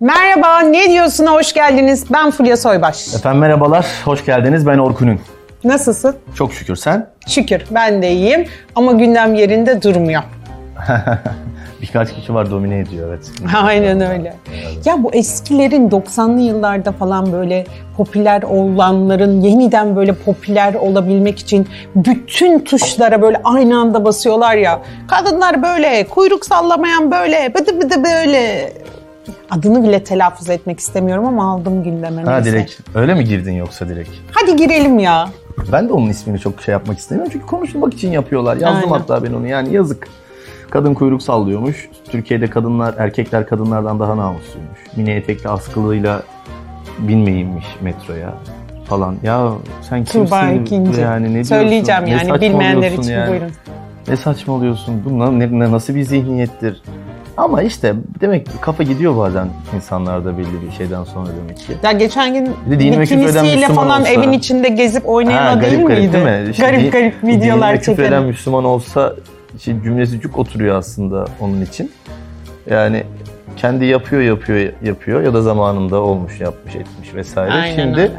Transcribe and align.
Merhaba, 0.00 0.60
ne 0.60 0.90
diyorsun? 0.90 1.26
Hoş 1.26 1.52
geldiniz. 1.52 2.04
Ben 2.12 2.30
Fulya 2.30 2.56
Soybaş. 2.56 3.14
Efendim 3.14 3.40
merhabalar, 3.40 3.86
hoş 4.04 4.24
geldiniz. 4.24 4.66
Ben 4.66 4.78
Orkun'un. 4.78 5.20
Nasılsın? 5.64 6.16
Çok 6.34 6.52
şükür 6.52 6.76
sen. 6.76 7.06
Şükür, 7.26 7.62
ben 7.70 8.02
de 8.02 8.10
iyiyim. 8.12 8.46
Ama 8.74 8.92
gündem 8.92 9.34
yerinde 9.34 9.82
durmuyor. 9.82 10.22
Birkaç 11.82 12.14
kişi 12.14 12.34
var 12.34 12.50
domine 12.50 12.78
ediyor 12.78 13.08
evet. 13.08 13.30
Aynen 13.62 14.00
öyle. 14.00 14.34
Ya 14.84 15.02
bu 15.02 15.14
eskilerin 15.14 15.90
90'lı 15.90 16.40
yıllarda 16.40 16.92
falan 16.92 17.32
böyle 17.32 17.66
popüler 17.96 18.42
olanların 18.42 19.40
yeniden 19.40 19.96
böyle 19.96 20.12
popüler 20.12 20.74
olabilmek 20.74 21.38
için 21.38 21.68
bütün 21.94 22.58
tuşlara 22.58 23.22
böyle 23.22 23.40
aynı 23.44 23.78
anda 23.78 24.04
basıyorlar 24.04 24.56
ya. 24.56 24.82
Kadınlar 25.08 25.62
böyle, 25.62 26.06
kuyruk 26.06 26.44
sallamayan 26.46 27.10
böyle, 27.10 27.54
bıdı 27.54 27.80
bıdı 27.80 28.04
böyle. 28.04 28.72
Adını 29.50 29.82
bile 29.84 30.04
telaffuz 30.04 30.50
etmek 30.50 30.80
istemiyorum 30.80 31.26
ama 31.26 31.52
aldım 31.52 31.82
gündeme. 31.84 32.22
Ha 32.22 32.34
neyse. 32.36 32.52
direkt 32.52 32.80
öyle 32.94 33.14
mi 33.14 33.24
girdin 33.24 33.52
yoksa 33.52 33.88
direkt? 33.88 34.10
Hadi 34.32 34.56
girelim 34.56 34.98
ya. 34.98 35.28
Ben 35.72 35.88
de 35.88 35.92
onun 35.92 36.08
ismini 36.08 36.38
çok 36.38 36.60
şey 36.62 36.72
yapmak 36.72 36.98
istemiyorum 36.98 37.30
çünkü 37.32 37.46
konuşulmak 37.46 37.94
için 37.94 38.10
yapıyorlar. 38.10 38.56
Yazdım 38.56 38.92
Aynen. 38.92 39.00
hatta 39.00 39.22
ben 39.24 39.32
onu 39.32 39.46
yani 39.46 39.74
yazık. 39.74 40.08
Kadın 40.70 40.94
kuyruk 40.94 41.22
sallıyormuş. 41.22 41.88
Türkiye'de 42.10 42.50
kadınlar, 42.50 42.94
erkekler 42.98 43.46
kadınlardan 43.46 44.00
daha 44.00 44.16
namusluymuş. 44.16 44.78
Mini 44.96 45.10
etekli 45.10 45.48
askılığıyla 45.48 46.22
binmeyinmiş 46.98 47.66
metroya 47.80 48.34
falan. 48.88 49.16
Ya 49.22 49.52
sen 49.88 50.04
kimsin? 50.04 50.24
Tuğba 50.26 50.48
ikinci. 50.50 51.00
Yani 51.00 51.34
ne 51.34 51.44
Söyleyeceğim 51.44 52.06
diyorsun? 52.06 52.26
Ne 52.28 52.32
yani 52.32 52.40
bilmeyenler 52.40 52.92
için 52.92 53.12
yani? 53.12 53.30
buyurun. 53.30 53.50
Ne 54.08 54.16
saçmalıyorsun? 54.16 55.04
Bu 55.04 55.40
ne, 55.40 55.58
ne- 55.58 55.72
nasıl 55.72 55.94
bir 55.94 56.02
zihniyettir? 56.02 56.82
Ama 57.38 57.62
işte 57.62 57.94
demek 58.20 58.46
ki 58.46 58.52
kafa 58.60 58.82
gidiyor 58.82 59.16
bazen 59.16 59.48
insanlarda 59.76 60.38
belli 60.38 60.62
bir 60.66 60.72
şeyden 60.76 61.04
sonra 61.04 61.28
demek 61.42 61.56
ki. 61.58 61.72
Ya 61.82 61.92
geçen 61.92 62.34
gün 62.34 62.50
Bir 62.66 62.78
falan 63.74 64.00
olsa- 64.00 64.10
evin 64.12 64.32
içinde 64.32 64.68
gezip 64.68 65.08
oynayan 65.08 65.46
Ha, 65.46 65.54
o 65.58 65.60
değil 65.60 65.72
garip 65.72 65.88
garip 65.88 66.02
miydi? 66.02 66.12
değil 66.12 66.24
mi? 66.44 66.50
İşte 66.50 66.66
garip 66.70 66.92
garip 66.92 67.14
videolar 67.24 67.68
dinine 67.70 67.78
küfreden 67.80 68.08
çeken. 68.10 68.22
Müslüman 68.22 68.64
olsa 68.64 69.14
işte 69.56 69.76
cümlesi 69.84 70.20
cuk 70.20 70.38
oturuyor 70.38 70.76
aslında 70.78 71.24
onun 71.40 71.60
için. 71.62 71.90
Yani 72.70 73.04
kendi 73.56 73.84
yapıyor 73.84 74.22
yapıyor 74.22 74.72
yapıyor 74.82 75.22
ya 75.22 75.34
da 75.34 75.42
zamanında 75.42 75.96
olmuş 76.00 76.40
yapmış 76.40 76.74
etmiş 76.76 77.14
vesaire. 77.14 77.52
Aynen 77.52 77.82
Şimdi 77.82 78.00
öyle. 78.00 78.12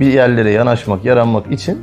bir 0.00 0.12
yerlere 0.12 0.50
yanaşmak 0.50 1.04
yaranmak 1.04 1.52
için 1.52 1.78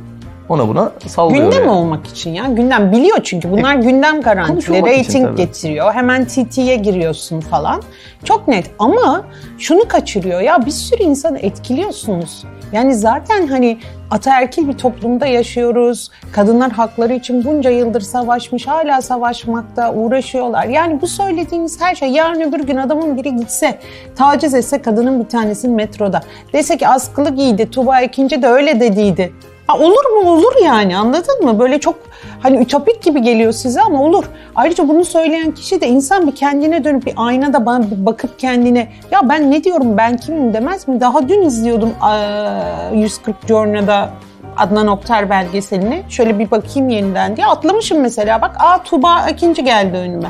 ona 0.48 0.68
buna 0.68 0.92
sallıyor. 1.06 1.44
Gündem 1.44 1.60
yani. 1.60 1.70
olmak 1.70 2.06
için 2.06 2.34
ya. 2.34 2.44
Gündem 2.44 2.92
biliyor 2.92 3.18
çünkü 3.22 3.50
bunlar 3.50 3.74
gündem 3.74 4.20
garantili. 4.20 4.54
konuşulmak 4.54 4.92
için 4.98 5.24
Rating 5.24 5.36
getiriyor. 5.36 5.94
Hemen 5.94 6.24
TT'ye 6.24 6.76
giriyorsun 6.76 7.40
falan. 7.40 7.82
Çok 8.24 8.48
net 8.48 8.70
ama 8.78 9.24
şunu 9.58 9.88
kaçırıyor 9.88 10.40
ya 10.40 10.66
bir 10.66 10.70
sürü 10.70 11.02
insanı 11.02 11.38
etkiliyorsunuz. 11.38 12.44
Yani 12.72 12.94
zaten 12.94 13.46
hani 13.46 13.78
ataerkil 14.10 14.68
bir 14.68 14.72
toplumda 14.72 15.26
yaşıyoruz. 15.26 16.10
Kadınlar 16.32 16.72
hakları 16.72 17.14
için 17.14 17.44
bunca 17.44 17.70
yıldır 17.70 18.00
savaşmış, 18.00 18.66
hala 18.66 19.02
savaşmakta 19.02 19.94
uğraşıyorlar. 19.94 20.64
Yani 20.66 21.00
bu 21.00 21.06
söylediğiniz 21.06 21.80
her 21.80 21.94
şey 21.94 22.08
yarın 22.08 22.40
öbür 22.40 22.60
gün 22.60 22.76
adamın 22.76 23.16
biri 23.16 23.36
gitse, 23.36 23.78
taciz 24.16 24.54
etse 24.54 24.82
kadının 24.82 25.24
bir 25.24 25.28
tanesinin 25.28 25.76
metroda. 25.76 26.20
Dese 26.52 26.76
ki 26.76 26.88
askılı 26.88 27.30
giydi, 27.30 27.70
Tuba 27.70 28.00
ikinci 28.00 28.42
de 28.42 28.46
öyle 28.46 28.80
dediydi. 28.80 29.32
Olur 29.72 30.10
mu? 30.10 30.30
Olur 30.30 30.52
yani 30.64 30.96
anladın 30.96 31.44
mı? 31.44 31.58
Böyle 31.58 31.80
çok 31.80 31.96
hani 32.40 32.56
ütopik 32.62 33.02
gibi 33.02 33.22
geliyor 33.22 33.52
size 33.52 33.80
ama 33.80 34.02
olur. 34.02 34.24
Ayrıca 34.54 34.88
bunu 34.88 35.04
söyleyen 35.04 35.50
kişi 35.50 35.80
de 35.80 35.88
insan 35.88 36.26
bir 36.26 36.34
kendine 36.34 36.84
dönüp 36.84 37.06
bir 37.06 37.14
aynada 37.16 37.66
bana 37.66 37.84
bakıp 37.90 38.38
kendine 38.38 38.88
ya 39.10 39.28
ben 39.28 39.50
ne 39.50 39.64
diyorum 39.64 39.96
ben 39.96 40.16
kimim 40.16 40.54
demez 40.54 40.88
mi? 40.88 41.00
Daha 41.00 41.28
dün 41.28 41.42
izliyordum 41.42 41.90
eee, 42.02 42.98
140 42.98 43.36
Journa'da 43.48 44.10
Adnan 44.56 44.86
Oktar 44.86 45.30
belgeselini. 45.30 46.02
Şöyle 46.08 46.38
bir 46.38 46.50
bakayım 46.50 46.88
yeniden 46.88 47.36
diye 47.36 47.46
atlamışım 47.46 48.00
mesela. 48.00 48.42
Bak 48.42 48.56
aa 48.58 48.82
Tuba 48.82 49.26
ikinci 49.30 49.64
geldi 49.64 49.96
önüme. 49.96 50.28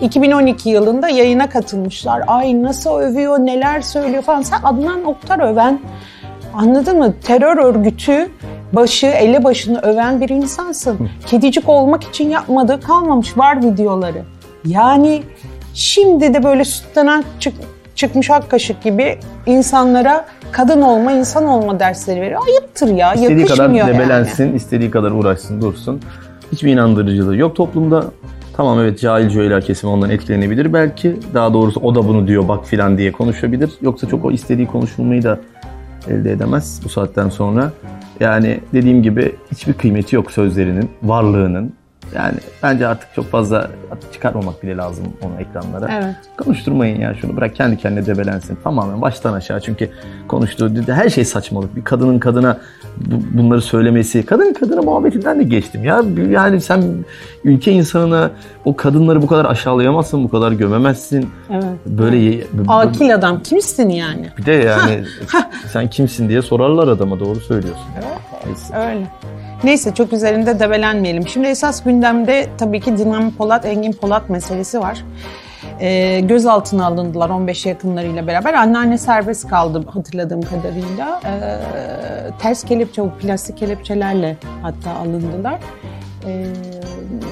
2012 0.00 0.70
yılında 0.70 1.08
yayına 1.08 1.48
katılmışlar. 1.48 2.22
Ay 2.26 2.62
nasıl 2.62 2.98
övüyor, 2.98 3.38
neler 3.38 3.80
söylüyor 3.80 4.22
falan. 4.22 4.42
Sen 4.42 4.58
Adnan 4.64 5.04
Oktar 5.04 5.38
öven 5.38 5.80
Anladın 6.54 6.98
mı? 6.98 7.14
Terör 7.26 7.56
örgütü 7.56 8.30
başı, 8.74 9.06
ele 9.06 9.44
başını 9.44 9.80
öven 9.80 10.20
bir 10.20 10.28
insansın. 10.28 11.10
Kedicik 11.26 11.68
olmak 11.68 12.04
için 12.04 12.30
yapmadığı 12.30 12.80
kalmamış. 12.80 13.38
Var 13.38 13.62
videoları. 13.62 14.22
Yani 14.66 15.22
şimdi 15.74 16.34
de 16.34 16.44
böyle 16.44 16.64
sütten 16.64 17.24
çık, 17.40 17.54
çıkmış 17.94 18.30
ak 18.30 18.50
kaşık 18.50 18.82
gibi 18.82 19.18
insanlara 19.46 20.24
kadın 20.52 20.82
olma, 20.82 21.12
insan 21.12 21.46
olma 21.46 21.80
dersleri 21.80 22.20
veriyor. 22.20 22.40
Ayıptır 22.48 22.88
ya. 22.88 23.14
İstediği 23.14 23.46
kadar 23.46 23.62
yakışmıyor 23.62 23.88
yani. 23.88 23.98
debelensin, 23.98 24.54
istediği 24.54 24.90
kadar 24.90 25.10
uğraşsın, 25.10 25.60
dursun. 25.60 26.00
Hiçbir 26.52 26.72
inandırıcılığı 26.72 27.36
yok 27.36 27.56
toplumda. 27.56 28.04
Tamam 28.56 28.80
evet 28.80 29.00
cahil 29.00 29.28
cühela 29.28 29.60
kesimi 29.60 29.92
ondan 29.92 30.10
etkilenebilir 30.10 30.72
belki. 30.72 31.16
Daha 31.34 31.54
doğrusu 31.54 31.80
o 31.80 31.94
da 31.94 32.08
bunu 32.08 32.26
diyor 32.26 32.48
bak 32.48 32.66
filan 32.66 32.98
diye 32.98 33.12
konuşabilir. 33.12 33.70
Yoksa 33.80 34.08
çok 34.08 34.24
o 34.24 34.30
istediği 34.30 34.66
konuşulmayı 34.66 35.22
da 35.22 35.38
elde 36.08 36.32
edemez 36.32 36.80
bu 36.84 36.88
saatten 36.88 37.28
sonra. 37.28 37.72
Yani 38.20 38.60
dediğim 38.72 39.02
gibi 39.02 39.34
hiçbir 39.52 39.72
kıymeti 39.72 40.16
yok 40.16 40.32
sözlerinin, 40.32 40.90
varlığının. 41.02 41.72
Yani 42.14 42.34
bence 42.62 42.86
artık 42.86 43.14
çok 43.14 43.30
fazla 43.30 43.70
çıkarmamak 44.12 44.62
bile 44.62 44.76
lazım 44.76 45.04
onu 45.22 45.32
ekranlara. 45.40 45.90
Evet. 46.04 46.14
Konuşturmayın 46.44 47.00
ya 47.00 47.14
şunu 47.14 47.36
bırak 47.36 47.54
kendi 47.56 47.76
kendine 47.76 48.06
debelensin 48.06 48.58
tamamen 48.64 49.02
baştan 49.02 49.32
aşağı 49.32 49.60
çünkü 49.60 49.90
konuştuğu 50.28 50.70
her 50.92 51.08
şey 51.08 51.24
saçmalık. 51.24 51.76
Bir 51.76 51.84
kadının 51.84 52.18
kadına 52.18 52.58
bu- 52.96 53.38
bunları 53.38 53.60
söylemesi, 53.62 54.26
kadın 54.26 54.52
kadına 54.54 54.82
muhabbetinden 54.82 55.38
de 55.38 55.42
geçtim 55.42 55.84
ya. 55.84 56.02
Yani 56.30 56.60
sen 56.60 56.82
ülke 57.44 57.72
insanına 57.72 58.30
o 58.64 58.76
kadınları 58.76 59.22
bu 59.22 59.26
kadar 59.26 59.44
aşağılayamazsın, 59.44 60.24
bu 60.24 60.28
kadar 60.28 60.52
gömemezsin. 60.52 61.28
Evet. 61.50 61.64
Böyle 61.86 62.44
Akil 62.68 63.14
adam 63.14 63.42
kimsin 63.42 63.88
yani? 63.88 64.28
bir 64.38 64.46
de 64.46 64.52
yani 64.52 65.04
sen 65.72 65.90
kimsin 65.90 66.28
diye 66.28 66.42
sorarlar 66.42 66.88
adama 66.88 67.20
doğru 67.20 67.40
söylüyorsun. 67.40 67.84
Neyse. 68.46 68.76
Öyle. 68.76 69.06
Neyse 69.64 69.94
çok 69.94 70.12
üzerinde 70.12 70.60
debelenmeyelim. 70.60 71.28
Şimdi 71.28 71.46
esas 71.46 71.84
gündemde 71.84 72.46
tabii 72.58 72.80
ki 72.80 72.98
Dinan 72.98 73.30
Polat, 73.30 73.64
Engin 73.64 73.92
Polat 73.92 74.30
meselesi 74.30 74.80
var. 74.80 75.04
Ee, 75.80 76.20
gözaltına 76.20 76.86
alındılar 76.86 77.30
15 77.30 77.66
yakınlarıyla 77.66 78.26
beraber. 78.26 78.54
Anneanne 78.54 78.98
serbest 78.98 79.48
kaldı 79.48 79.84
hatırladığım 79.86 80.42
kadarıyla. 80.42 81.20
Ee, 81.24 81.58
ters 82.38 82.64
kelepçe, 82.64 83.02
bu 83.02 83.10
plastik 83.10 83.58
kelepçelerle 83.58 84.36
hatta 84.62 84.90
alındılar. 84.90 85.58
Ee, 86.26 86.46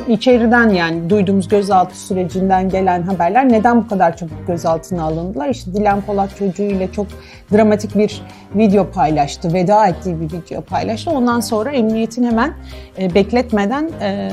içeriden 0.09 0.69
yani 0.69 1.11
duyduğumuz 1.11 1.49
gözaltı 1.49 1.99
sürecinden 2.01 2.69
gelen 2.69 3.03
haberler 3.03 3.49
neden 3.49 3.85
bu 3.85 3.89
kadar 3.89 4.17
çabuk 4.17 4.47
gözaltına 4.47 5.03
alındılar? 5.03 5.49
İşte 5.49 5.73
Dilan 5.75 6.01
Polat 6.01 6.37
çocuğuyla 6.39 6.93
çok 6.93 7.07
dramatik 7.53 7.97
bir 7.99 8.23
video 8.55 8.91
paylaştı, 8.91 9.53
veda 9.53 9.87
ettiği 9.87 10.21
bir 10.21 10.33
video 10.33 10.61
paylaştı. 10.61 11.11
Ondan 11.11 11.41
sonra 11.41 11.71
emniyetin 11.71 12.25
hemen 12.25 12.55
e, 12.99 13.15
bekletmeden 13.15 13.91
e, 14.01 14.31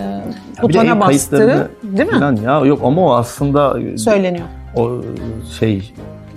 butona 0.61 0.99
bastığı, 0.99 1.69
değil 1.83 2.09
mi? 2.09 2.39
Ya 2.45 2.59
yok 2.59 2.79
ama 2.83 3.01
o 3.01 3.13
aslında 3.13 3.77
Söyleniyor. 3.97 4.45
o 4.75 5.01
şey 5.59 5.93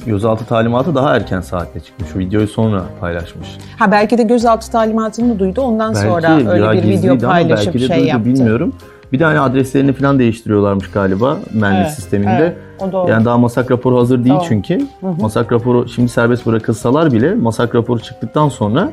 gözaltı 0.06 0.44
talimatı 0.44 0.94
daha 0.94 1.16
erken 1.16 1.40
saatte 1.40 1.80
çıkmış. 1.80 2.16
O 2.16 2.18
videoyu 2.18 2.48
sonra 2.48 2.82
paylaşmış. 3.00 3.48
Ha 3.78 3.92
belki 3.92 4.18
de 4.18 4.22
gözaltı 4.22 4.72
talimatını 4.72 5.38
duydu. 5.38 5.60
Ondan 5.60 5.92
sonra 5.92 6.50
öyle 6.50 6.82
bir 6.82 6.88
video 6.88 7.18
paylaşıp 7.18 7.66
belki 7.66 7.80
de 7.80 7.86
şey 7.86 7.96
duydu, 7.96 8.08
yaptı. 8.08 8.24
Bilmiyorum. 8.24 8.74
Bir 9.12 9.18
de 9.18 9.24
hani 9.24 9.40
adreslerini 9.40 9.92
falan 9.92 10.18
değiştiriyorlarmış 10.18 10.90
galiba 10.90 11.38
mühendis 11.52 11.80
Evet, 11.80 11.90
sisteminde. 11.94 12.30
evet, 12.40 12.56
o 12.78 12.92
doğru. 12.92 13.10
Yani 13.10 13.24
daha 13.24 13.38
masak 13.38 13.70
raporu 13.70 13.98
hazır 13.98 14.24
değil 14.24 14.34
Doğru. 14.34 14.44
çünkü. 14.48 14.86
Masak 15.20 15.52
raporu 15.52 15.88
şimdi 15.88 16.08
serbest 16.08 16.46
bırakılsalar 16.46 17.12
bile 17.12 17.34
masak 17.34 17.74
raporu 17.74 18.00
çıktıktan 18.00 18.48
sonra 18.48 18.90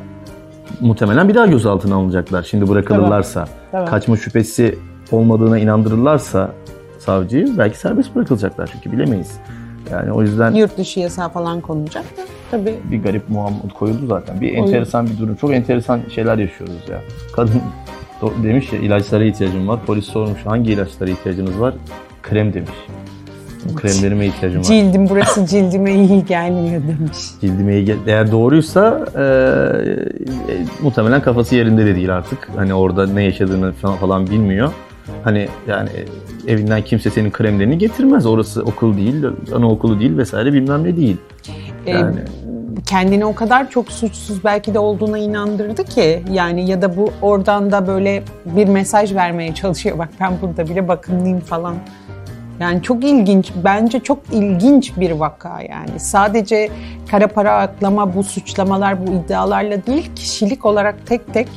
muhtemelen 0.81 1.29
bir 1.29 1.35
daha 1.35 1.45
gözaltına 1.45 1.95
alınacaklar. 1.95 2.43
Şimdi 2.43 2.69
bırakılırlarsa. 2.69 3.47
Tabii. 3.71 3.89
Kaçma 3.89 4.17
şüphesi 4.17 4.79
olmadığına 5.11 5.59
inandırırlarsa 5.59 6.51
savcıyı 6.99 7.57
belki 7.57 7.77
serbest 7.77 8.15
bırakılacaklar 8.15 8.69
çünkü 8.73 8.91
bilemeyiz. 8.97 9.39
Yani 9.91 10.11
o 10.11 10.21
yüzden 10.21 10.51
Yurt 10.53 10.77
dışı 10.77 10.99
yasağı 10.99 11.29
falan 11.29 11.61
konulacak 11.61 12.03
da 12.17 12.21
tabii 12.51 12.75
bir 12.91 13.03
garip 13.03 13.29
muamma 13.29 13.59
koyuldu 13.79 14.07
zaten. 14.07 14.41
Bir 14.41 14.53
enteresan 14.53 15.07
bir 15.07 15.17
durum. 15.17 15.35
Çok 15.35 15.53
enteresan 15.53 15.99
şeyler 16.15 16.37
yaşıyoruz 16.37 16.89
ya. 16.91 17.01
Kadın 17.35 17.61
demiş 18.43 18.73
ya 18.73 18.79
ilaçlara 18.79 19.23
ihtiyacım 19.23 19.67
var. 19.67 19.79
Polis 19.85 20.05
sormuş 20.05 20.45
hangi 20.45 20.71
ilaçlara 20.71 21.09
ihtiyacınız 21.09 21.59
var? 21.59 21.73
Krem 22.23 22.53
demiş. 22.53 22.69
Bu 23.69 23.75
kremlerime 23.75 24.25
ihtiyacım 24.25 24.59
var. 24.59 24.65
cildim 24.65 25.09
burası 25.09 25.45
cildime 25.45 25.93
iyi 25.93 26.25
gelmiyor 26.25 26.81
demiş. 26.87 27.17
Cildime 27.41 27.73
iyi 27.75 27.85
gel- 27.85 27.97
Eğer 28.07 28.31
doğruysa 28.31 29.05
e, 29.15 29.21
e, 29.21 30.65
muhtemelen 30.83 31.21
kafası 31.21 31.55
yerinde 31.55 31.85
de 31.85 31.95
değil 31.95 32.15
artık. 32.15 32.49
Hani 32.55 32.73
orada 32.73 33.07
ne 33.07 33.23
yaşadığını 33.23 33.71
falan, 33.71 33.97
falan 33.97 34.27
bilmiyor. 34.27 34.71
Hani 35.23 35.47
yani 35.67 35.89
evinden 36.47 36.81
kimse 36.81 37.09
senin 37.09 37.31
kremlerini 37.31 37.77
getirmez. 37.77 38.25
Orası 38.25 38.63
okul 38.63 38.97
değil, 38.97 39.23
anaokulu 39.55 39.99
değil 39.99 40.17
vesaire 40.17 40.53
bilmem 40.53 40.83
ne 40.83 40.97
değil. 40.97 41.17
Yani. 41.85 42.15
Ee, 42.19 42.38
kendini 42.89 43.25
o 43.25 43.35
kadar 43.35 43.69
çok 43.69 43.91
suçsuz 43.91 44.43
belki 44.43 44.73
de 44.73 44.79
olduğuna 44.79 45.17
inandırdı 45.17 45.83
ki 45.83 46.23
yani 46.31 46.69
ya 46.69 46.81
da 46.81 46.97
bu 46.97 47.11
oradan 47.21 47.71
da 47.71 47.87
böyle 47.87 48.23
bir 48.45 48.67
mesaj 48.67 49.15
vermeye 49.15 49.55
çalışıyor. 49.55 49.97
Bak 49.97 50.09
ben 50.19 50.33
burada 50.41 50.69
bile 50.69 50.87
bakımlıyım 50.87 51.39
falan. 51.39 51.75
Yani 52.59 52.83
çok 52.83 53.03
ilginç, 53.03 53.51
bence 53.63 53.99
çok 53.99 54.19
ilginç 54.31 54.97
bir 54.97 55.11
vaka 55.11 55.61
yani. 55.61 55.99
Sadece 55.99 56.69
kara 57.11 57.27
para 57.27 57.57
aklama 57.57 58.15
bu 58.15 58.23
suçlamalar, 58.23 59.07
bu 59.07 59.11
iddialarla 59.11 59.85
değil, 59.85 60.11
kişilik 60.15 60.65
olarak 60.65 61.07
tek 61.07 61.33
tek 61.33 61.47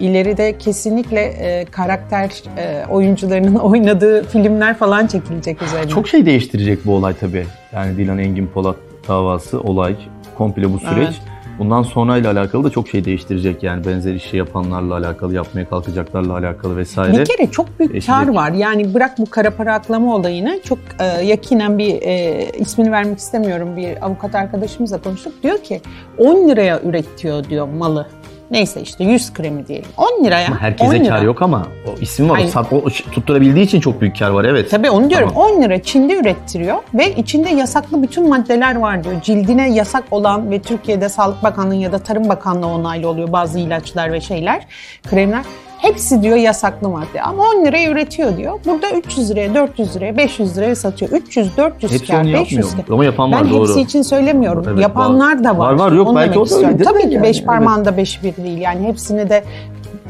ileride 0.00 0.58
kesinlikle 0.58 1.20
e, 1.20 1.64
karakter 1.64 2.30
e, 2.58 2.86
oyuncularının 2.90 3.54
oynadığı 3.70 4.24
filmler 4.24 4.78
falan 4.78 5.06
çekilecek 5.06 5.62
üzerine. 5.62 5.88
Çok 5.88 6.08
şey 6.08 6.26
değiştirecek 6.26 6.86
bu 6.86 6.94
olay 6.94 7.14
tabii. 7.20 7.46
Yani 7.72 7.96
Dilan 7.96 8.18
Engin 8.18 8.46
Polat 8.46 8.76
davası, 9.08 9.60
olay, 9.60 9.96
komple 10.36 10.72
bu 10.72 10.78
süreç. 10.78 11.08
Evet. 11.08 11.36
Bundan 11.58 11.82
sonrayla 11.82 12.32
alakalı 12.32 12.64
da 12.64 12.70
çok 12.70 12.88
şey 12.88 13.04
değiştirecek 13.04 13.62
yani 13.62 13.84
benzer 13.84 14.14
işi 14.14 14.36
yapanlarla 14.36 14.96
alakalı, 14.96 15.34
yapmaya 15.34 15.68
kalkacaklarla 15.68 16.32
alakalı 16.32 16.76
vesaire. 16.76 17.20
Bir 17.20 17.24
kere 17.24 17.50
çok 17.50 17.78
büyük 17.78 17.94
Eşitlik. 17.94 18.16
kar 18.16 18.28
var. 18.28 18.52
Yani 18.52 18.94
bırak 18.94 19.18
bu 19.18 19.30
kara 19.30 19.50
para 19.50 19.74
aklama 19.74 20.14
olayını 20.14 20.60
çok 20.64 20.78
e, 21.00 21.04
yakinen 21.04 21.78
bir 21.78 22.02
e, 22.02 22.46
ismini 22.58 22.92
vermek 22.92 23.18
istemiyorum 23.18 23.76
bir 23.76 24.06
avukat 24.06 24.34
arkadaşımızla 24.34 24.98
konuştuk. 24.98 25.32
Diyor 25.42 25.58
ki 25.58 25.80
10 26.18 26.48
liraya 26.48 26.80
üretiyor 26.80 27.44
diyor 27.44 27.68
malı. 27.68 28.06
Neyse 28.50 28.80
işte 28.80 29.04
100 29.04 29.32
kremi 29.32 29.66
diyelim. 29.66 29.88
10 29.96 30.24
liraya. 30.24 30.46
Ama 30.46 30.60
herkese 30.60 30.90
10 30.90 30.94
lira. 30.94 31.08
kar 31.16 31.22
yok 31.22 31.42
ama 31.42 31.66
o 31.86 32.00
isim 32.00 32.30
var. 32.30 32.40
Hayır. 32.40 32.54
O, 32.70 32.90
tutturabildiği 32.90 33.64
için 33.66 33.80
çok 33.80 34.00
büyük 34.00 34.18
kar 34.18 34.30
var 34.30 34.44
evet. 34.44 34.70
Tabii 34.70 34.90
onu 34.90 35.10
diyorum. 35.10 35.30
Tamam. 35.34 35.50
10 35.50 35.62
lira 35.62 35.82
Çin'de 35.82 36.14
ürettiriyor 36.14 36.76
ve 36.94 37.14
içinde 37.14 37.48
yasaklı 37.50 38.02
bütün 38.02 38.28
maddeler 38.28 38.76
var 38.76 39.04
diyor. 39.04 39.20
Cildine 39.22 39.70
yasak 39.70 40.04
olan 40.10 40.50
ve 40.50 40.62
Türkiye'de 40.62 41.08
Sağlık 41.08 41.42
Bakanlığı 41.42 41.74
ya 41.74 41.92
da 41.92 41.98
Tarım 41.98 42.28
Bakanlığı 42.28 42.66
onaylı 42.66 43.08
oluyor 43.08 43.32
bazı 43.32 43.58
ilaçlar 43.58 44.12
ve 44.12 44.20
şeyler, 44.20 44.66
kremler. 45.10 45.44
Hepsi 45.86 46.22
diyor 46.22 46.36
yasaklı 46.36 46.88
madde 46.88 47.22
ama 47.22 47.42
10 47.42 47.64
liraya 47.64 47.90
üretiyor 47.90 48.36
diyor. 48.36 48.58
Burada 48.66 48.90
300 48.90 49.30
liraya, 49.30 49.54
400 49.54 49.96
liraya, 49.96 50.16
500 50.16 50.56
liraya 50.56 50.76
satıyor. 50.76 51.10
300, 51.12 51.56
400 51.56 51.92
hepsi 51.92 52.06
kar, 52.06 52.24
500 52.24 52.76
kar. 52.76 52.84
Ama 52.90 53.04
yapan 53.04 53.32
var 53.32 53.44
ben 53.44 53.50
doğru. 53.50 53.62
Ben 53.62 53.68
hepsi 53.68 53.80
için 53.80 54.02
söylemiyorum. 54.02 54.64
Evet, 54.68 54.82
Yapanlar 54.82 55.36
var. 55.36 55.44
da 55.44 55.58
var. 55.58 55.72
Var 55.72 55.78
var 55.78 55.92
yok 55.92 56.08
onu 56.08 56.16
belki 56.16 56.38
o 56.38 56.50
da 56.50 56.54
öyledir. 56.54 56.84
Tabii 56.84 57.02
ki 57.02 57.14
yani, 57.14 57.22
beş 57.22 57.44
parmağında 57.44 57.88
evet. 57.88 57.98
beş 57.98 58.22
bir 58.22 58.36
değil. 58.36 58.58
Yani 58.58 58.86
hepsini 58.86 59.30
de 59.30 59.44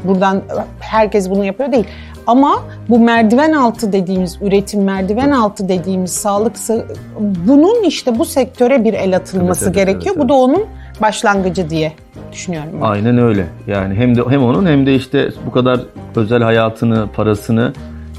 buradan 0.03 0.41
herkes 0.79 1.29
bunu 1.29 1.45
yapıyor 1.45 1.71
değil. 1.71 1.87
Ama 2.27 2.63
bu 2.89 2.99
merdiven 2.99 3.51
altı 3.51 3.93
dediğimiz 3.93 4.37
üretim, 4.41 4.83
merdiven 4.83 5.31
altı 5.31 5.69
dediğimiz 5.69 6.11
sağlık 6.11 6.55
bunun 7.19 7.83
işte 7.83 8.19
bu 8.19 8.25
sektöre 8.25 8.83
bir 8.83 8.93
el 8.93 9.15
atılması 9.15 9.65
evet, 9.65 9.77
evet, 9.77 9.87
gerekiyor. 9.87 10.15
Evet, 10.15 10.17
evet. 10.17 10.25
Bu 10.25 10.29
da 10.29 10.33
onun 10.33 10.65
başlangıcı 11.01 11.69
diye 11.69 11.93
düşünüyorum. 12.31 12.69
Ben. 12.73 12.81
Aynen 12.81 13.17
öyle. 13.17 13.47
Yani 13.67 13.95
hem 13.95 14.15
de 14.15 14.21
hem 14.29 14.43
onun 14.43 14.65
hem 14.65 14.85
de 14.85 14.95
işte 14.95 15.31
bu 15.45 15.51
kadar 15.51 15.79
özel 16.15 16.43
hayatını, 16.43 17.07
parasını, 17.15 17.73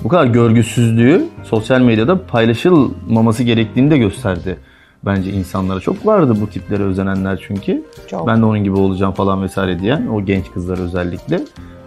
bu 0.05 0.09
kadar 0.09 0.27
görgüsüzlüğü 0.27 1.25
sosyal 1.45 1.81
medyada 1.81 2.27
paylaşılmaması 2.27 3.43
gerektiğini 3.43 3.91
de 3.91 3.99
gösterdi 3.99 4.57
bence 5.05 5.31
insanlara. 5.31 5.81
Çok 5.81 6.07
vardı 6.07 6.37
bu 6.41 6.51
tiplere 6.51 6.83
özenenler 6.83 7.45
çünkü. 7.47 7.85
Çok. 8.07 8.27
Ben 8.27 8.41
de 8.41 8.45
onun 8.45 8.65
gibi 8.65 8.77
olacağım 8.77 9.13
falan 9.13 9.43
vesaire 9.43 9.81
diyen 9.81 10.07
o 10.07 10.25
genç 10.25 10.53
kızlar 10.53 10.79
özellikle. 10.79 11.41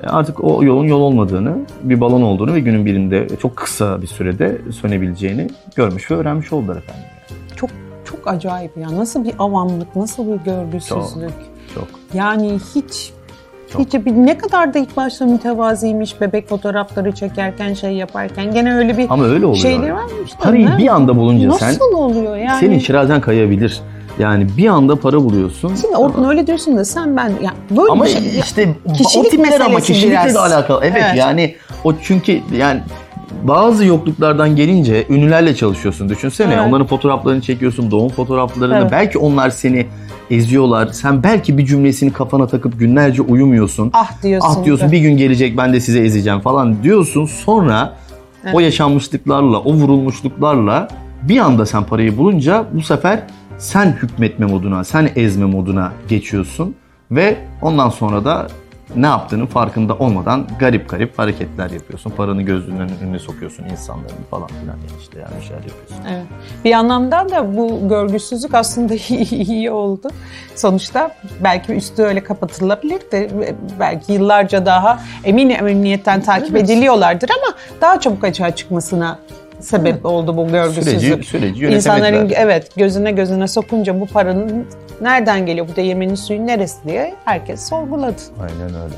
E, 0.04 0.08
artık 0.08 0.44
o 0.44 0.64
yolun 0.64 0.86
yol 0.86 1.02
olmadığını, 1.02 1.58
bir 1.84 2.02
balon 2.02 2.22
olduğunu 2.22 2.54
ve 2.54 2.60
günün 2.60 2.86
birinde 2.86 3.28
çok 3.42 3.56
kısa 3.56 4.02
bir 4.02 4.08
sürede 4.08 4.62
sönebileceğini 4.72 5.48
görmüş 5.76 6.12
ve 6.12 6.16
öğrenmiş 6.16 6.54
oldular 6.54 6.78
efendim. 6.78 7.04
Çok 7.56 7.70
çok 8.06 8.28
acayip 8.28 8.78
ya. 8.78 8.98
Nasıl 8.98 9.24
bir 9.24 9.34
avamlık, 9.40 9.96
nasıl 9.96 10.28
bir 10.28 10.46
görgüsüzlük. 10.46 11.30
Çok, 11.30 11.52
çok. 11.76 11.88
Yani 12.14 12.60
hiç 12.76 13.12
çok. 13.72 13.82
Hiç 13.82 13.94
bir 13.94 14.12
ne 14.12 14.38
kadar 14.38 14.74
da 14.74 14.80
ilk 14.80 14.98
başta 14.98 15.26
mütevaziymiş 15.26 16.22
bebek 16.22 16.50
fotoğrafları 16.50 17.12
çekerken 17.12 17.74
şey 17.74 17.92
yaparken 17.92 18.54
gene 18.54 18.76
öyle 18.76 18.98
bir 18.98 19.08
Ama 19.10 19.26
öyle 19.26 19.46
oluyor. 19.46 19.62
şeyleri 19.62 19.94
varmış. 19.94 20.32
Parayı 20.40 20.70
bir 20.78 20.88
anda 20.88 21.18
bulunca 21.18 21.48
Nasıl 21.48 21.60
sen 21.60 21.70
Nasıl 21.70 21.94
oluyor 21.94 22.38
yani? 22.38 22.60
Senin 22.60 22.80
şirazen 22.80 23.22
kayabilir. 23.22 23.82
Yani 24.20 24.48
bir 24.58 24.68
anda 24.68 24.96
para 24.96 25.18
buluyorsun. 25.18 25.76
Şimdi 25.82 25.96
Orkun 25.96 26.30
öyle 26.30 26.48
diyorsun 26.48 26.78
da 26.78 26.86
sen 26.86 27.18
ben 27.18 27.30
ya 27.30 27.54
böyle 27.70 27.92
ama 27.92 28.08
şey, 28.08 28.40
işte 28.40 28.76
kişilik 28.98 29.26
o 29.26 29.30
tipler 29.30 29.60
ama 29.60 29.80
kişilikle 29.80 30.10
biraz. 30.10 30.36
de 30.36 30.40
alakalı. 30.40 30.80
Evet, 30.84 30.98
evet 30.98 31.16
yani 31.16 31.56
o 31.84 31.94
çünkü 32.04 32.40
yani 32.58 32.82
bazı 33.44 33.86
yokluklardan 33.86 34.56
gelince 34.56 35.06
ünlülerle 35.10 35.56
çalışıyorsun. 35.56 36.10
Düşünsene 36.10 36.54
evet. 36.54 36.64
onların 36.68 36.88
fotoğraflarını 36.88 37.42
çekiyorsun, 37.42 37.92
doğum 37.92 38.10
fotoğraflarını. 38.10 38.78
Evet. 38.78 38.92
Belki 38.92 39.18
onlar 39.18 39.50
seni 39.50 39.88
eziyorlar. 40.32 40.88
Sen 40.88 41.24
belki 41.24 41.58
bir 41.58 41.66
cümlesini 41.66 42.14
kafana 42.14 42.48
takıp 42.48 42.80
günlerce 42.80 43.22
uyumuyorsun. 43.22 43.90
Ah 43.94 44.24
diyorsun. 44.24 44.48
Ah 44.52 44.66
diyorsun 44.66 44.92
bir 44.92 45.00
gün 45.00 45.18
gelecek 45.18 45.58
ben 45.58 45.74
de 45.74 45.80
size 45.80 46.00
ezeceğim 46.00 46.40
falan 46.40 46.84
diyorsun. 46.84 47.26
Sonra 47.26 47.98
evet. 48.44 48.56
o 48.56 48.60
yaşanmışlıklarla, 48.60 49.60
o 49.60 49.74
vurulmuşluklarla 49.74 50.88
bir 51.24 51.38
anda 51.38 51.66
sen 51.66 51.84
parayı 51.84 52.18
bulunca 52.18 52.66
bu 52.74 52.82
sefer 52.82 53.24
sen 53.58 53.98
hükmetme 54.02 54.46
moduna, 54.46 54.84
sen 54.84 55.10
ezme 55.16 55.46
moduna 55.46 55.92
geçiyorsun 56.08 56.76
ve 57.12 57.38
ondan 57.62 57.90
sonra 57.90 58.26
da 58.26 58.48
ne 58.96 59.06
yaptığının 59.06 59.46
farkında 59.46 59.96
olmadan 59.96 60.48
garip 60.60 60.90
garip 60.90 61.20
hareketler 61.20 61.70
yapıyorsun. 61.70 62.10
Paranı 62.10 62.42
gözünün 62.42 62.90
önüne 63.02 63.20
sokuyorsun 63.20 63.64
insanların 63.64 64.24
falan 64.30 64.48
filan 64.48 64.66
yani 64.66 65.02
işte 65.02 65.20
yani 65.20 65.32
bir 65.40 65.46
şeyler 65.46 65.64
yapıyorsun. 65.64 65.98
Evet. 66.10 66.26
Bir 66.66 66.72
anlamda 66.72 67.30
da 67.30 67.58
bu 67.58 67.90
görgüsüzlük 67.90 68.54
aslında 68.54 68.94
iyi 69.32 69.72
oldu. 69.72 70.10
Sonuçta 70.56 71.16
belki 71.44 71.74
üstü 71.74 72.04
öyle 72.04 72.24
kapatılabilirdi. 72.24 73.30
Belki 73.80 74.14
yıllarca 74.14 74.66
daha 74.66 75.00
eminim 75.24 75.68
emniyetten 75.68 76.22
takip 76.22 76.56
evet. 76.56 76.70
ediliyorlardır 76.70 77.30
ama 77.30 77.58
daha 77.82 78.00
çabuk 78.00 78.24
açığa 78.24 78.56
çıkmasına 78.56 79.20
sebep 79.60 79.94
evet. 79.94 80.06
oldu 80.06 80.38
bu 80.38 80.48
görgüsüzlük. 80.48 81.02
Süreci, 81.02 81.24
süreci 81.28 81.66
İnsanların 81.66 82.32
evet 82.36 82.76
gözüne 82.76 83.12
gözüne 83.12 83.48
sokunca 83.48 84.00
bu 84.00 84.06
paranın 84.06 84.68
nereden 85.02 85.46
geliyor, 85.46 85.68
bu 85.72 85.76
değirmenin 85.76 86.16
suyu 86.16 86.48
neresi 86.48 86.84
diye 86.84 87.16
herkes 87.26 87.70
sorguladı. 87.70 88.22
Aynen 88.42 88.84
öyle. 88.84 88.96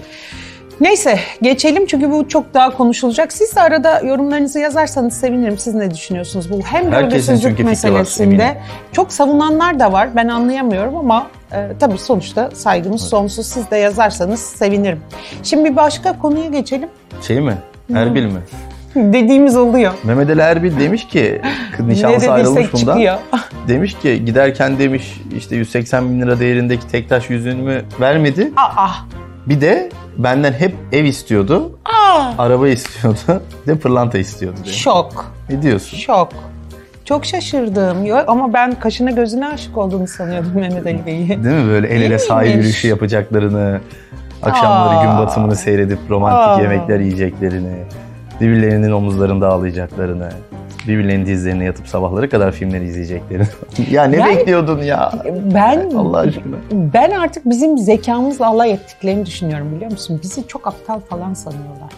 Neyse 0.82 1.20
geçelim 1.42 1.86
çünkü 1.86 2.12
bu 2.12 2.28
çok 2.28 2.54
daha 2.54 2.78
konuşulacak. 2.78 3.34
Siz 3.34 3.56
de 3.56 3.62
arada 3.62 4.00
yorumlarınızı 4.00 4.60
yazarsanız 4.60 5.14
sevinirim. 5.14 5.58
Siz 5.58 5.76
ne 5.76 5.92
düşünüyorsunuz 5.92 6.52
bu 6.52 6.62
hem 6.62 6.92
görgüsüzlük 6.92 7.60
meselesinde? 7.60 8.46
Var, 8.46 8.58
çok 8.92 9.14
savunanlar 9.14 9.80
da 9.80 9.92
var. 9.92 10.16
Ben 10.16 10.28
anlayamıyorum 10.28 10.98
ama 10.98 11.28
e, 11.52 11.68
tabii 11.80 11.98
sonuçta 11.98 12.50
saygımız 12.54 13.02
evet. 13.02 13.10
sonsuz. 13.10 13.48
Siz 13.48 13.72
de 13.72 13.78
yazarsanız 13.78 14.40
sevinirim. 14.40 15.00
Şimdi 15.44 15.70
bir 15.70 15.76
başka 15.76 16.20
konuya 16.20 16.48
geçelim. 16.48 16.90
Şey 17.28 17.42
mi? 17.42 17.58
Erbil 17.96 18.26
mi? 18.26 18.40
Dediğimiz 18.96 19.56
oluyor. 19.58 19.94
Mehmet 20.04 20.30
Ali 20.30 20.42
Erbil 20.42 20.80
demiş 20.80 21.08
ki 21.08 21.42
nişanlısı 21.80 22.32
ayrılmış 22.32 22.74
bundan. 22.74 22.94
Çıkıyor. 22.94 23.16
Demiş 23.68 23.98
ki 24.02 24.26
giderken 24.26 24.80
demiş 24.80 25.22
işte 25.38 25.56
180 25.56 26.10
bin 26.10 26.22
lira 26.22 26.40
değerindeki 26.40 26.88
tek 26.88 27.10
taş 27.10 27.30
yüzüğümü 27.30 27.82
vermedi. 28.00 28.52
Aa. 28.58 28.90
Bir 29.46 29.62
de 29.62 29.90
benden 30.18 30.54
hep 30.54 30.76
ev 30.92 31.04
istiyordu. 31.04 31.80
Aa. 31.86 32.32
Araba 32.38 32.68
istiyordu. 32.68 33.42
Bir 33.68 33.72
de 33.72 33.80
pırlanta 33.80 34.18
istiyordu. 34.18 34.58
Demiş. 34.64 34.78
Şok. 34.78 35.34
Ne 35.50 35.62
diyorsun? 35.62 35.98
Şok. 35.98 36.30
Çok 37.06 37.26
şaşırdım. 37.26 38.06
Yok 38.06 38.24
ama 38.28 38.54
ben 38.54 38.80
kaşına 38.80 39.12
gözüne 39.12 39.48
aşık 39.48 39.78
olduğunu 39.78 40.08
sanıyordum 40.08 40.52
Mehmet 40.56 40.86
Ali 40.86 41.06
Bey'i. 41.06 41.30
Değil 41.44 41.56
mi 41.56 41.68
böyle 41.70 41.88
el 41.88 42.02
ele 42.02 42.20
sahil 42.20 42.56
yürüyüşü 42.56 42.88
yapacaklarını, 42.88 43.80
akşamları 44.42 44.98
Aa. 44.98 45.04
gün 45.04 45.18
batımını 45.18 45.56
seyredip 45.56 46.00
romantik 46.10 46.60
Aa. 46.60 46.62
yemekler 46.62 47.00
yiyeceklerini 47.00 47.76
birbirlerinin 48.42 48.92
omuzlarında 48.92 49.50
ağlayacaklarını, 49.50 50.30
birbirlerinin 50.88 51.26
dizlerine 51.26 51.64
yatıp 51.64 51.88
sabahlara 51.88 52.30
kadar 52.30 52.52
filmleri 52.52 52.86
izleyeceklerini. 52.86 53.48
ya 53.92 54.04
ne 54.04 54.18
yani, 54.18 54.38
bekliyordun 54.38 54.82
ya? 54.82 55.12
Ben 55.54 55.92
Allah 55.98 56.18
aşkına. 56.18 56.56
Ben 56.72 57.12
artık 57.12 57.50
bizim 57.50 57.78
zekamızla 57.78 58.48
alay 58.48 58.72
ettiklerini 58.72 59.26
düşünüyorum 59.26 59.76
biliyor 59.76 59.92
musun? 59.92 60.20
Bizi 60.24 60.48
çok 60.48 60.68
aptal 60.68 61.00
falan 61.00 61.34
sanıyorlar. 61.34 61.92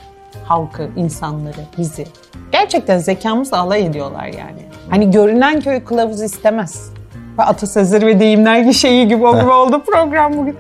Halkı, 0.43 0.89
insanları, 0.95 1.61
bizi. 1.77 2.05
Gerçekten 2.51 2.97
zekamızla 2.97 3.57
alay 3.57 3.85
ediyorlar 3.85 4.25
yani. 4.25 4.61
Hani 4.89 5.11
görünen 5.11 5.61
köy 5.61 5.83
kılavuz 5.83 6.21
istemez. 6.21 6.89
Atasözleri 7.37 8.05
ve 8.05 8.19
deyimler 8.19 8.71
şeyi 8.71 9.07
gibi 9.07 9.15
gibi 9.17 9.51
oldu 9.51 9.81
program 9.85 10.37
bugün. 10.37 10.55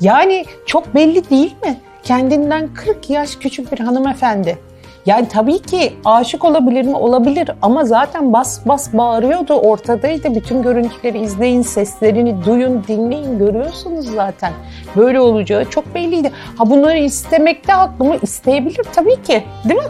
Yani 0.00 0.44
çok 0.66 0.94
belli 0.94 1.30
değil 1.30 1.54
mi? 1.64 1.80
Kendinden 2.02 2.68
40 2.74 3.10
yaş 3.10 3.36
küçük 3.36 3.72
bir 3.72 3.78
hanımefendi 3.78 4.58
yani 5.06 5.28
tabii 5.28 5.58
ki 5.58 5.92
aşık 6.04 6.44
olabilir 6.44 6.84
mi? 6.84 6.96
Olabilir 6.96 7.50
ama 7.62 7.84
zaten 7.84 8.32
bas 8.32 8.66
bas 8.66 8.92
bağırıyordu 8.92 9.54
ortadaydı. 9.54 10.34
Bütün 10.34 10.62
görüntüleri 10.62 11.18
izleyin, 11.18 11.62
seslerini 11.62 12.44
duyun, 12.44 12.84
dinleyin 12.88 13.38
görüyorsunuz 13.38 14.06
zaten. 14.14 14.52
Böyle 14.96 15.20
olacağı 15.20 15.64
çok 15.64 15.94
belliydi. 15.94 16.32
Ha 16.58 16.70
bunları 16.70 16.98
istemekte 16.98 17.72
haklı 17.72 18.04
mı? 18.04 18.16
İsteyebilir 18.22 18.84
tabii 18.94 19.22
ki 19.22 19.42
değil 19.64 19.80
mi? 19.80 19.86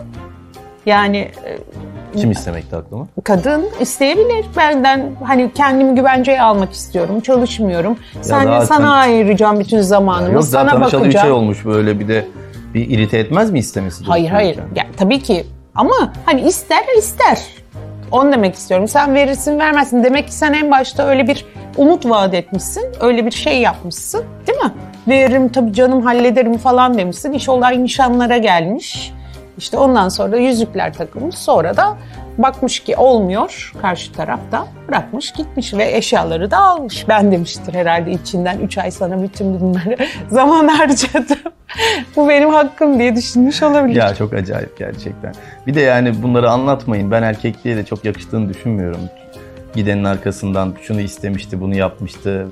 Yani 0.86 1.16
e, 1.16 1.58
Kim 2.16 2.30
istemekti 2.30 2.76
aklıma? 2.76 3.06
kadın 3.24 3.64
isteyebilir 3.80 4.46
benden 4.56 5.10
hani 5.24 5.52
kendimi 5.52 5.94
güvenceye 5.94 6.42
almak 6.42 6.72
istiyorum 6.72 7.20
çalışmıyorum 7.20 7.96
sen 8.12 8.44
zaten- 8.44 8.64
sana 8.64 8.94
ayıracağım 8.94 9.60
bütün 9.60 9.80
zamanımı 9.80 10.34
Yok 10.34 10.44
sana 10.44 10.64
zaten 10.64 10.80
tanışalı 10.80 11.00
bakacağım 11.00 11.24
3 11.24 11.24
ay 11.24 11.32
olmuş 11.32 11.64
böyle 11.64 12.00
bir 12.00 12.08
de 12.08 12.24
bir 12.76 12.90
irite 12.90 13.18
etmez 13.18 13.50
mi 13.50 13.58
istemesi? 13.58 14.04
hayır 14.04 14.28
hayır. 14.28 14.58
ya, 14.76 14.86
tabii 14.96 15.22
ki. 15.22 15.46
Ama 15.74 16.12
hani 16.26 16.40
ister 16.40 16.84
ister. 16.98 17.38
Onu 18.12 18.32
demek 18.32 18.54
istiyorum. 18.54 18.88
Sen 18.88 19.14
verirsin 19.14 19.58
vermezsin. 19.58 20.04
Demek 20.04 20.26
ki 20.26 20.34
sen 20.34 20.52
en 20.52 20.70
başta 20.70 21.06
öyle 21.06 21.28
bir 21.28 21.44
umut 21.76 22.06
vaat 22.10 22.34
etmişsin. 22.34 22.84
Öyle 23.00 23.26
bir 23.26 23.30
şey 23.30 23.60
yapmışsın. 23.60 24.24
Değil 24.46 24.58
mi? 24.58 24.72
Veririm 25.08 25.48
tabii 25.48 25.72
canım 25.72 26.02
hallederim 26.02 26.58
falan 26.58 26.98
demişsin. 26.98 27.32
İş 27.32 27.48
olay 27.48 27.82
nişanlara 27.84 28.36
gelmiş. 28.36 29.12
İşte 29.58 29.78
ondan 29.78 30.08
sonra 30.08 30.36
yüzükler 30.36 30.92
takılmış. 30.92 31.34
Sonra 31.34 31.76
da 31.76 31.96
bakmış 32.38 32.80
ki 32.80 32.96
olmuyor 32.96 33.72
karşı 33.82 34.12
tarafta 34.12 34.66
bırakmış 34.88 35.32
gitmiş 35.32 35.74
ve 35.74 35.96
eşyaları 35.96 36.50
da 36.50 36.58
almış. 36.58 37.08
Ben 37.08 37.32
demiştir 37.32 37.74
herhalde 37.74 38.10
içinden 38.10 38.58
3 38.58 38.78
ay 38.78 38.90
sana 38.90 39.22
bütün 39.22 39.60
bunları 39.60 39.96
zaman 40.28 40.68
harcadım. 40.68 41.38
Bu 42.16 42.28
benim 42.28 42.50
hakkım 42.50 42.98
diye 42.98 43.16
düşünmüş 43.16 43.62
olabilir. 43.62 43.96
Ya 43.96 44.14
çok 44.14 44.32
acayip 44.32 44.78
gerçekten. 44.78 45.34
Bir 45.66 45.74
de 45.74 45.80
yani 45.80 46.22
bunları 46.22 46.50
anlatmayın. 46.50 47.10
Ben 47.10 47.22
erkekliğe 47.22 47.76
de 47.76 47.84
çok 47.84 48.04
yakıştığını 48.04 48.48
düşünmüyorum. 48.48 49.00
Gidenin 49.74 50.04
arkasından 50.04 50.74
şunu 50.82 51.00
istemişti, 51.00 51.60
bunu 51.60 51.76
yapmıştı. 51.76 52.48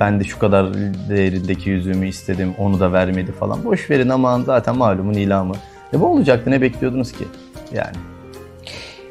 Ben 0.00 0.20
de 0.20 0.24
şu 0.24 0.38
kadar 0.38 0.74
değerindeki 1.08 1.70
yüzüğümü 1.70 2.08
istedim, 2.08 2.54
onu 2.58 2.80
da 2.80 2.92
vermedi 2.92 3.32
falan. 3.32 3.64
Boş 3.64 3.90
verin 3.90 4.08
aman 4.08 4.42
zaten 4.42 4.76
malumun 4.76 5.14
ilamı. 5.14 5.54
E 5.94 6.00
bu 6.00 6.06
olacaktı 6.06 6.50
ne 6.50 6.60
bekliyordunuz 6.60 7.12
ki? 7.12 7.24
Yani. 7.72 7.96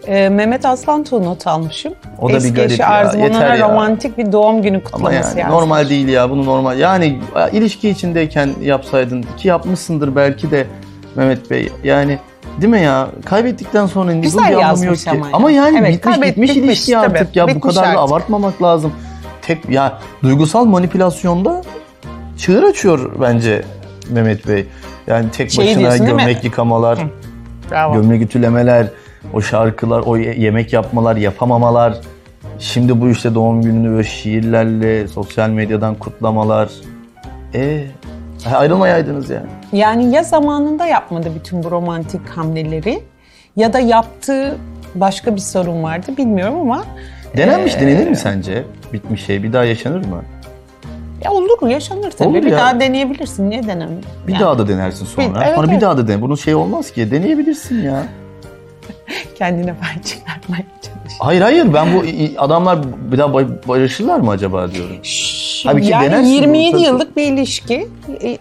Ee, 0.07 0.29
Mehmet 0.29 0.65
Aslantuğ 0.65 1.23
not 1.23 1.47
almışım. 1.47 1.93
O 2.21 2.25
da 2.29 2.33
bir 2.33 2.37
Eski 2.37 2.53
garip 2.53 2.71
eşi 2.71 2.81
ya, 2.81 2.87
Arzu 2.89 3.17
yeter 3.17 3.35
ona 3.47 3.55
ya. 3.55 3.69
romantik 3.69 4.17
bir 4.17 4.31
doğum 4.31 4.61
günü 4.61 4.75
Ama 4.77 4.83
kutlaması 4.83 5.15
yani 5.15 5.39
yazmış. 5.39 5.59
normal 5.59 5.89
değil 5.89 6.07
ya 6.07 6.29
bunu 6.29 6.45
normal. 6.45 6.79
Yani 6.79 7.19
ilişki 7.51 7.89
içindeyken 7.89 8.49
yapsaydın 8.61 9.25
ki 9.37 9.47
yapmışsındır 9.47 10.15
belki 10.15 10.51
de 10.51 10.67
Mehmet 11.15 11.51
Bey. 11.51 11.69
Yani 11.83 12.19
değil 12.61 12.71
mi 12.73 12.81
ya? 12.81 13.07
Kaybettikten 13.25 13.85
sonra 13.85 14.13
Güzel 14.13 14.37
bunun 14.39 14.49
bir 14.51 14.55
anlamı 14.55 14.85
yok 14.85 14.91
yazmış 14.97 15.03
ki. 15.03 15.09
ama 15.09 15.27
Ama, 15.33 15.51
ya. 15.51 15.63
yani 15.65 15.77
Evet, 15.79 15.93
bitmiş 15.93 16.15
kaybet- 16.15 16.27
bitmiş 16.31 16.49
bitmiş 16.49 16.65
ilişki 16.65 16.91
tabii. 16.91 17.05
artık 17.19 17.35
ya 17.35 17.43
bu 17.43 17.47
Bitmiş 17.55 17.75
kadar 17.75 17.85
da 17.85 17.89
artık. 17.99 18.09
abartmamak 18.09 18.61
lazım. 18.61 18.91
Tek 19.41 19.69
ya 19.69 19.99
duygusal 20.23 20.65
manipülasyonda 20.65 21.61
çığır 22.37 22.63
açıyor 22.63 23.11
bence 23.21 23.61
Mehmet 24.09 24.47
Bey. 24.47 24.65
Yani 25.07 25.25
tek 25.31 25.51
Şey 25.51 25.65
başına 25.65 25.79
diyorsun 25.79 25.99
değil 26.05 26.13
mi? 26.15 26.19
gömlek 26.21 26.43
yıkamalar, 26.43 26.99
Bravo. 27.71 27.93
gömlek 27.93 28.21
ütülemeler, 28.21 28.87
o 29.33 29.41
şarkılar, 29.41 30.03
o 30.05 30.15
ye- 30.17 30.35
yemek 30.39 30.73
yapmalar, 30.73 31.15
yapamamalar. 31.15 31.97
Şimdi 32.59 33.01
bu 33.01 33.09
işte 33.09 33.35
doğum 33.35 33.61
gününü 33.61 33.89
böyle 33.89 34.03
şiirlerle, 34.07 35.07
sosyal 35.07 35.49
medyadan 35.49 35.95
kutlamalar. 35.95 36.69
E 37.53 37.83
ayrılmayaydınız 38.53 39.29
yani. 39.29 39.45
Yani 39.73 40.15
ya 40.15 40.23
zamanında 40.23 40.85
yapmadı 40.85 41.31
bütün 41.35 41.63
bu 41.63 41.71
romantik 41.71 42.29
hamleleri 42.29 42.99
ya 43.55 43.73
da 43.73 43.79
yaptığı 43.79 44.57
başka 44.95 45.35
bir 45.35 45.41
sorun 45.41 45.83
vardı 45.83 46.11
bilmiyorum 46.17 46.55
ama 46.61 46.83
Denenmiş, 47.37 47.75
Ee, 47.75 47.81
denenir 47.81 48.07
mi 48.09 48.15
sence? 48.15 48.63
Bitmiş 48.93 49.25
şey 49.25 49.43
bir 49.43 49.53
daha 49.53 49.63
yaşanır 49.63 50.05
mı? 50.05 50.23
ya 51.23 51.31
olur 51.31 51.67
yaşanır 51.69 52.11
tabii. 52.11 52.27
Olur 52.29 52.37
bir 52.43 52.51
ya. 52.51 52.57
daha 52.57 52.79
deneyebilirsin. 52.79 53.49
Niye 53.49 53.63
denemiyor? 53.67 54.03
Bir 54.27 54.33
Yani 54.33 54.41
daha 54.43 54.57
da 54.57 54.67
denersin 54.67 55.05
sonra. 55.05 55.27
Bir- 55.27 55.41
evet, 55.47 55.57
bir 55.63 55.69
evet. 55.71 55.81
daha 55.81 55.97
da 55.97 56.07
dene. 56.07 56.21
Bunun 56.21 56.35
şey 56.35 56.55
olmaz 56.55 56.91
ki. 56.91 57.11
Deneyebilirsin 57.11 57.81
ya. 57.83 58.03
Kendine 59.35 59.73
pay 59.75 60.03
çıkartmaya 60.03 60.63
çalış. 60.81 61.13
Hayır 61.19 61.41
hayır 61.41 61.73
ben 61.73 61.87
bu 61.95 62.03
adamlar 62.37 62.79
bir 63.11 63.17
daha 63.17 63.27
ba- 63.27 63.67
barışırlar 63.67 64.19
mı 64.19 64.31
acaba 64.31 64.71
diyorum. 64.71 64.95
Tabii 65.63 65.81
ki 65.81 65.89
yani 65.91 66.05
denersin 66.05 66.29
27 66.29 66.73
bunu, 66.73 66.81
tabii. 66.81 66.87
yıllık 66.87 67.17
bir 67.17 67.23
ilişki. 67.23 67.87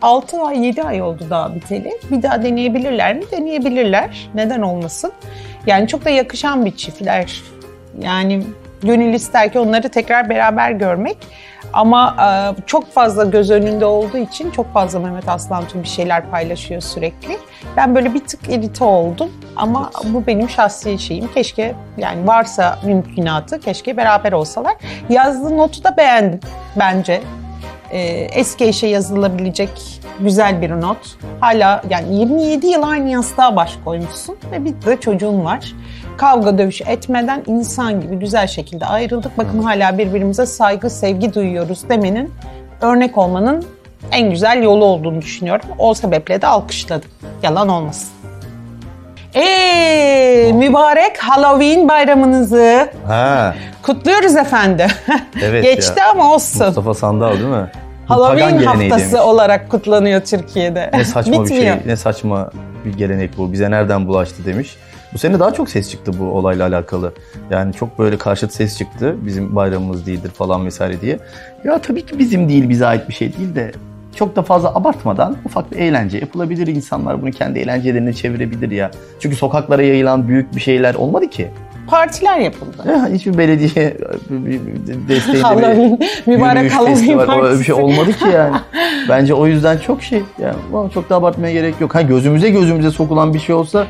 6 0.02 0.42
ay 0.42 0.66
7 0.66 0.82
ay 0.82 1.02
oldu 1.02 1.26
daha 1.30 1.54
biteli. 1.54 1.92
Bir 2.10 2.22
daha 2.22 2.42
deneyebilirler 2.42 3.16
mi? 3.16 3.22
Deneyebilirler. 3.32 4.28
Neden 4.34 4.62
olmasın? 4.62 5.12
Yani 5.66 5.88
çok 5.88 6.04
da 6.04 6.10
yakışan 6.10 6.64
bir 6.64 6.70
çiftler. 6.76 7.42
Yani 8.02 8.42
gönül 8.84 9.14
ister 9.14 9.52
ki 9.52 9.58
onları 9.58 9.88
tekrar 9.88 10.28
beraber 10.28 10.70
görmek. 10.70 11.16
Ama 11.72 12.16
e, 12.20 12.62
çok 12.66 12.92
fazla 12.92 13.24
göz 13.24 13.50
önünde 13.50 13.84
olduğu 13.84 14.18
için 14.18 14.50
çok 14.50 14.72
fazla 14.72 14.98
Mehmet 14.98 15.28
Aslantu 15.28 15.82
bir 15.82 15.88
şeyler 15.88 16.30
paylaşıyor 16.30 16.80
sürekli. 16.80 17.38
Ben 17.76 17.94
böyle 17.94 18.14
bir 18.14 18.20
tık 18.20 18.48
irite 18.48 18.84
oldum 18.84 19.30
ama 19.56 19.90
bu 20.04 20.26
benim 20.26 20.48
şahsi 20.48 20.98
şeyim. 20.98 21.28
Keşke 21.34 21.74
yani 21.96 22.26
varsa 22.26 22.78
mümkünatı 22.84 23.60
keşke 23.60 23.96
beraber 23.96 24.32
olsalar. 24.32 24.74
Yazdığı 25.08 25.56
notu 25.56 25.84
da 25.84 25.96
beğendim 25.96 26.40
bence. 26.78 27.20
Ee, 27.90 27.98
eski 28.32 28.64
eşe 28.64 28.86
yazılabilecek 28.86 30.00
güzel 30.20 30.62
bir 30.62 30.70
not. 30.70 30.98
Hala 31.40 31.82
yani 31.90 32.16
27 32.16 32.66
yıl 32.66 32.82
aynı 32.82 33.10
yastığa 33.10 33.56
baş 33.56 33.78
koymuşsun 33.84 34.36
ve 34.52 34.64
bir 34.64 34.74
de 34.86 35.00
çocuğun 35.00 35.44
var. 35.44 35.72
Kavga 36.16 36.58
dövüş 36.58 36.80
etmeden 36.82 37.42
insan 37.46 38.00
gibi 38.00 38.16
güzel 38.16 38.46
şekilde 38.46 38.86
ayrıldık. 38.86 39.38
Bakın 39.38 39.62
hala 39.62 39.98
birbirimize 39.98 40.46
saygı, 40.46 40.90
sevgi 40.90 41.34
duyuyoruz 41.34 41.88
demenin, 41.88 42.32
örnek 42.80 43.18
olmanın 43.18 43.64
en 44.12 44.30
güzel 44.30 44.62
yolu 44.62 44.84
olduğunu 44.84 45.20
düşünüyorum. 45.22 45.66
O 45.78 45.94
sebeple 45.94 46.42
de 46.42 46.46
alkışladım. 46.46 47.10
Yalan 47.42 47.68
olmasın. 47.68 48.08
Eee 49.34 50.52
mübarek 50.52 51.18
Halloween 51.18 51.88
bayramınızı 51.88 52.90
Ha, 53.06 53.54
kutluyoruz 53.82 54.36
efendim. 54.36 54.86
Evet 55.42 55.64
Geçti 55.76 56.00
ya. 56.00 56.10
ama 56.10 56.34
olsun. 56.34 56.66
Mustafa 56.66 56.94
Sandal 56.94 57.32
değil 57.32 57.44
mi? 57.44 57.70
Halloween 58.08 58.64
haftası 58.64 59.12
demiş. 59.12 59.24
olarak 59.24 59.70
kutlanıyor 59.70 60.20
Türkiye'de. 60.20 60.90
Ne 60.94 61.04
saçma 61.04 61.44
bir 61.44 61.48
şey, 61.48 61.72
ne 61.86 61.96
saçma 61.96 62.50
bir 62.84 62.92
gelenek 62.92 63.38
bu. 63.38 63.52
Bize 63.52 63.70
nereden 63.70 64.06
bulaştı 64.06 64.44
demiş. 64.44 64.76
Bu 65.12 65.18
sene 65.18 65.40
daha 65.40 65.52
çok 65.52 65.70
ses 65.70 65.90
çıktı 65.90 66.12
bu 66.18 66.24
olayla 66.24 66.66
alakalı. 66.66 67.12
Yani 67.50 67.72
çok 67.72 67.98
böyle 67.98 68.18
karşıt 68.18 68.52
ses 68.52 68.78
çıktı. 68.78 69.16
Bizim 69.26 69.56
bayramımız 69.56 70.06
değildir 70.06 70.30
falan 70.30 70.66
vesaire 70.66 71.00
diye. 71.00 71.18
Ya 71.64 71.78
tabii 71.78 72.06
ki 72.06 72.18
bizim 72.18 72.48
değil, 72.48 72.68
bize 72.68 72.86
ait 72.86 73.08
bir 73.08 73.14
şey 73.14 73.36
değil 73.38 73.54
de 73.54 73.72
çok 74.16 74.36
da 74.36 74.42
fazla 74.42 74.74
abartmadan 74.74 75.36
ufak 75.44 75.72
bir 75.72 75.76
eğlence 75.76 76.18
yapılabilir. 76.18 76.66
İnsanlar 76.66 77.22
bunu 77.22 77.30
kendi 77.30 77.58
eğlencelerine 77.58 78.12
çevirebilir 78.12 78.70
ya. 78.70 78.90
Çünkü 79.20 79.36
sokaklara 79.36 79.82
yayılan 79.82 80.28
büyük 80.28 80.56
bir 80.56 80.60
şeyler 80.60 80.94
olmadı 80.94 81.30
ki. 81.30 81.50
Partiler 81.86 82.38
yapıldı. 82.38 82.76
Ya 82.88 83.06
hiçbir 83.08 83.38
belediye 83.38 83.96
bir- 84.30 84.60
bir 86.26 86.36
mübarek 86.36 86.70
festival, 86.72 87.26
partisi. 87.26 87.60
bir 87.60 87.64
şey 87.64 87.74
olmadı 87.74 88.12
ki 88.12 88.24
yani. 88.34 88.56
Bence 89.08 89.34
o 89.34 89.46
yüzden 89.46 89.78
çok 89.78 90.02
şey. 90.02 90.22
Yani 90.42 90.56
çok 90.94 91.10
da 91.10 91.16
abartmaya 91.16 91.52
gerek 91.52 91.74
yok. 91.80 91.94
Ha 91.94 92.02
gözümüze 92.02 92.50
gözümüze 92.50 92.90
sokulan 92.90 93.34
bir 93.34 93.38
şey 93.38 93.54
olsa 93.54 93.86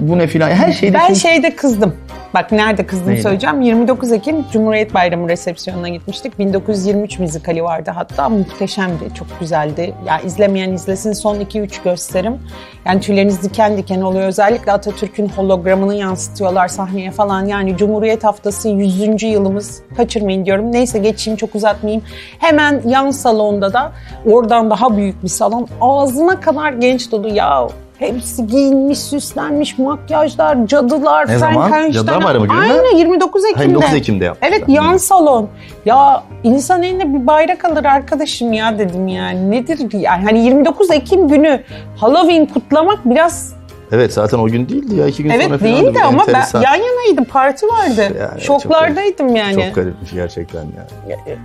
bu 0.00 0.18
ne 0.18 0.26
filan. 0.26 0.50
Her 0.50 0.72
şeyde 0.72 0.94
Ben 0.94 1.06
çünkü- 1.06 1.20
şeyde 1.20 1.56
kızdım. 1.56 1.94
Bak 2.34 2.52
nerede 2.52 2.86
kızdım 2.86 3.08
Neydi? 3.08 3.22
söyleyeceğim. 3.22 3.60
29 3.60 4.12
Ekim 4.12 4.44
Cumhuriyet 4.52 4.94
Bayramı 4.94 5.28
resepsiyonuna 5.28 5.88
gitmiştik. 5.88 6.38
1923 6.38 7.18
müzikali 7.18 7.64
vardı 7.64 7.90
hatta. 7.94 8.28
Muhteşemdi, 8.28 9.14
çok 9.14 9.40
güzeldi. 9.40 9.94
Ya 10.06 10.20
izlemeyen 10.20 10.72
izlesin 10.72 11.12
son 11.12 11.36
2-3 11.40 11.84
gösterim. 11.84 12.38
Yani 12.84 13.00
tüyleriniz 13.00 13.42
diken 13.42 13.76
diken 13.76 14.00
oluyor. 14.00 14.26
Özellikle 14.26 14.72
Atatürk'ün 14.72 15.28
hologramını 15.28 15.94
yansıtıyorlar 15.94 16.68
sahneye 16.68 17.10
falan. 17.10 17.46
Yani 17.46 17.76
Cumhuriyet 17.76 18.24
Haftası 18.24 18.68
100. 18.68 19.22
yılımız. 19.22 19.82
Kaçırmayın 19.96 20.46
diyorum. 20.46 20.72
Neyse 20.72 20.98
geçeyim 20.98 21.36
çok 21.36 21.54
uzatmayayım. 21.54 22.02
Hemen 22.38 22.82
yan 22.86 23.10
salonda 23.10 23.72
da 23.72 23.92
oradan 24.26 24.70
daha 24.70 24.96
büyük 24.96 25.22
bir 25.22 25.28
salon. 25.28 25.68
Ağzına 25.80 26.40
kadar 26.40 26.72
genç 26.72 27.12
dolu. 27.12 27.28
Ya 27.28 27.68
Hepsi 28.00 28.46
giyinmiş, 28.46 28.98
süslenmiş, 28.98 29.78
makyajlar, 29.78 30.66
cadılar, 30.66 31.28
Ne 31.28 31.38
zaman? 31.38 31.68
Frankenstein. 31.68 32.06
Cadılar 32.06 32.24
Bayramı 32.24 32.46
günü 32.46 32.58
mü? 32.58 32.62
Aynen 32.62 32.96
29 32.96 33.44
Ekim'de. 33.44 33.62
29 33.62 33.94
Ekim'de 33.94 34.24
yapmışlar. 34.24 34.48
Evet 34.48 34.68
yan 34.68 34.96
salon. 34.96 35.48
Ya 35.84 36.22
insan 36.42 36.82
eline 36.82 37.14
bir 37.14 37.26
bayrak 37.26 37.64
alır 37.64 37.84
arkadaşım 37.84 38.52
ya 38.52 38.78
dedim 38.78 39.08
yani. 39.08 39.50
Nedir 39.50 39.92
yani 39.92 40.24
hani 40.24 40.44
29 40.44 40.90
Ekim 40.90 41.28
günü 41.28 41.62
Halloween 41.96 42.46
kutlamak 42.46 42.98
biraz 43.04 43.52
Evet 43.92 44.12
zaten 44.12 44.38
o 44.38 44.46
gün 44.46 44.68
değildi 44.68 44.94
ya. 44.94 45.06
iki 45.06 45.22
gün 45.22 45.30
sonra 45.30 45.42
evet 45.44 45.58
filandı. 45.60 45.84
değildi 45.86 45.98
ama 46.04 46.18
ben 46.18 46.32
enteresan. 46.32 46.60
yan 46.62 46.74
yanaydım 46.74 47.24
parti 47.24 47.66
vardı. 47.66 48.16
Yani 48.20 48.40
Şoklardaydım 48.40 49.36
yani. 49.36 49.54
Çok 49.54 49.74
garipmiş 49.74 50.10
gerçekten 50.12 50.60
ya. 50.62 50.86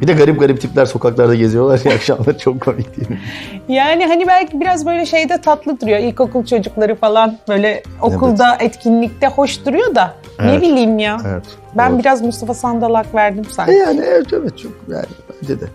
Bir 0.01 0.07
de 0.07 0.13
garip 0.13 0.39
garip 0.39 0.61
tipler 0.61 0.85
sokaklarda 0.85 1.35
geziyorlar 1.35 1.81
ya 1.85 1.91
akşamları 1.95 2.37
çok 2.37 2.61
komik 2.61 2.97
değil 2.97 3.09
mi? 3.09 3.19
Yani 3.67 4.05
hani 4.05 4.27
belki 4.27 4.59
biraz 4.59 4.85
böyle 4.85 5.05
şeyde 5.05 5.41
tatlı 5.41 5.79
duruyor. 5.81 5.99
İlkokul 5.99 6.45
çocukları 6.45 6.95
falan 6.95 7.37
böyle 7.49 7.83
okulda 8.01 8.55
etkinlikte 8.59 9.27
hoş 9.27 9.65
duruyor 9.65 9.95
da 9.95 10.13
ne 10.39 10.51
Evet. 10.51 10.61
bileyim 10.61 10.99
ya. 10.99 11.17
Evet. 11.27 11.43
Ben 11.77 11.91
doğru. 11.91 11.99
biraz 11.99 12.21
Mustafa 12.21 12.53
Sandalak 12.53 13.15
verdim 13.15 13.43
E 13.49 13.53
sanki. 13.53 13.71
yani 13.73 14.01
evet 14.07 14.33
evet 14.33 14.57
çok 14.57 14.71
yani 14.89 15.05
bence 15.41 15.59
de. 15.61 15.65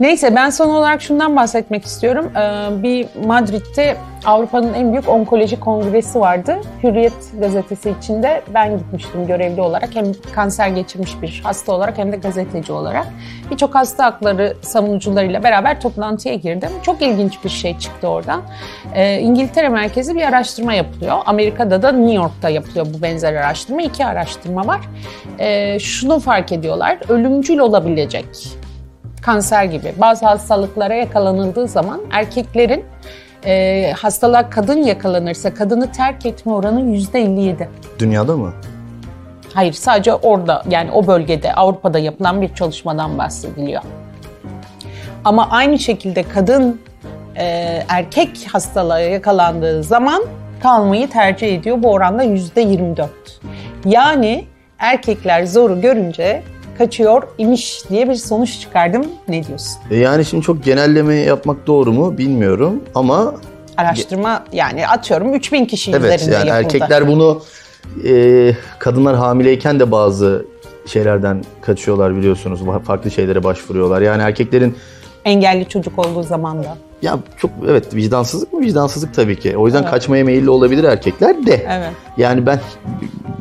Neyse 0.00 0.34
ben 0.34 0.50
son 0.50 0.68
olarak 0.68 1.02
şundan 1.02 1.36
bahsetmek 1.36 1.84
istiyorum. 1.84 2.32
Ee, 2.36 2.82
bir 2.82 3.06
Madrid'de 3.26 3.96
Avrupa'nın 4.24 4.74
en 4.74 4.92
büyük 4.92 5.08
onkoloji 5.08 5.60
kongresi 5.60 6.20
vardı. 6.20 6.56
Hürriyet 6.82 7.12
gazetesi 7.40 7.94
içinde 7.98 8.42
ben 8.54 8.78
gitmiştim 8.78 9.26
görevli 9.26 9.60
olarak. 9.60 9.94
Hem 9.94 10.04
kanser 10.34 10.68
geçirmiş 10.68 11.22
bir 11.22 11.40
hasta 11.44 11.72
olarak 11.72 11.98
hem 11.98 12.12
de 12.12 12.16
gazeteci 12.16 12.72
olarak. 12.72 13.06
Birçok 13.50 13.74
hasta 13.74 14.04
hakları 14.04 14.56
savunucularıyla 14.60 15.42
beraber 15.42 15.80
toplantıya 15.80 16.34
girdim. 16.34 16.70
Çok 16.82 17.02
ilginç 17.02 17.44
bir 17.44 17.50
şey 17.50 17.78
çıktı 17.78 18.08
oradan. 18.08 18.42
Ee, 18.94 19.18
İngiltere 19.18 19.68
merkezi 19.68 20.16
bir 20.16 20.22
araştırma 20.22 20.74
yapılıyor. 20.74 21.16
Amerika'da 21.26 21.82
da 21.82 21.92
New 21.92 22.14
York'ta 22.14 22.48
yapılıyor 22.48 22.86
bu 22.98 23.02
benzer 23.02 23.34
araştırma. 23.34 23.82
İki 23.82 24.06
araştırma 24.06 24.66
var. 24.66 24.80
Ee, 25.38 25.78
şunu 25.78 26.20
fark 26.20 26.52
ediyorlar. 26.52 26.98
Ölümcül 27.08 27.58
olabilecek 27.58 28.63
kanser 29.24 29.64
gibi 29.64 29.94
bazı 29.96 30.26
hastalıklara 30.26 30.94
yakalanıldığı 30.94 31.68
zaman 31.68 32.00
erkeklerin 32.10 32.84
e, 33.46 33.92
hastalığa 33.96 34.50
kadın 34.50 34.82
yakalanırsa 34.82 35.54
kadını 35.54 35.92
terk 35.92 36.26
etme 36.26 36.52
oranı 36.52 36.80
yüzde 36.80 37.20
57. 37.20 37.68
Dünyada 37.98 38.36
mı? 38.36 38.52
Hayır 39.54 39.72
sadece 39.72 40.14
orada 40.14 40.62
yani 40.70 40.90
o 40.90 41.06
bölgede 41.06 41.54
Avrupa'da 41.54 41.98
yapılan 41.98 42.42
bir 42.42 42.54
çalışmadan 42.54 43.18
bahsediliyor. 43.18 43.82
Ama 45.24 45.50
aynı 45.50 45.78
şekilde 45.78 46.22
kadın 46.22 46.80
e, 47.36 47.44
erkek 47.88 48.46
hastalığa 48.52 49.00
yakalandığı 49.00 49.82
zaman 49.82 50.22
kalmayı 50.62 51.10
tercih 51.10 51.54
ediyor. 51.58 51.82
Bu 51.82 51.90
oranda 51.90 52.22
yüzde 52.22 52.60
24. 52.60 53.10
Yani 53.84 54.44
erkekler 54.78 55.44
zoru 55.44 55.80
görünce 55.80 56.42
kaçıyor 56.78 57.22
imiş 57.38 57.82
diye 57.90 58.08
bir 58.08 58.14
sonuç 58.14 58.60
çıkardım. 58.60 59.06
Ne 59.28 59.44
diyorsun? 59.44 59.76
E 59.90 59.96
yani 59.96 60.24
şimdi 60.24 60.42
çok 60.42 60.64
genelleme 60.64 61.14
yapmak 61.14 61.66
doğru 61.66 61.92
mu 61.92 62.18
bilmiyorum 62.18 62.82
ama 62.94 63.34
Araştırma 63.76 64.44
yani 64.52 64.88
atıyorum 64.88 65.34
3000 65.34 65.64
kişi 65.64 65.90
evet 65.90 66.20
üzerinde 66.20 66.34
yani 66.34 66.48
yapıldı. 66.48 66.76
erkekler 66.76 67.08
bunu 67.08 67.42
e, 68.04 68.52
kadınlar 68.78 69.16
hamileyken 69.16 69.80
de 69.80 69.90
bazı 69.90 70.46
şeylerden 70.86 71.44
kaçıyorlar 71.62 72.16
biliyorsunuz. 72.16 72.60
Farklı 72.84 73.10
şeylere 73.10 73.44
başvuruyorlar. 73.44 74.00
Yani 74.00 74.22
erkeklerin 74.22 74.76
Engelli 75.24 75.68
çocuk 75.68 75.98
olduğu 75.98 76.22
zaman 76.22 76.64
da. 76.64 76.76
Ya 77.04 77.18
çok 77.36 77.50
evet 77.68 77.94
vicdansızlık 77.94 78.52
mı 78.52 78.60
vicdansızlık 78.60 79.14
tabii 79.14 79.38
ki. 79.38 79.56
O 79.56 79.66
yüzden 79.66 79.86
kaçmaya 79.86 80.24
meyilli 80.24 80.50
olabilir 80.50 80.84
erkekler 80.84 81.46
de. 81.46 81.66
Evet. 81.70 81.92
Yani 82.16 82.46
ben 82.46 82.60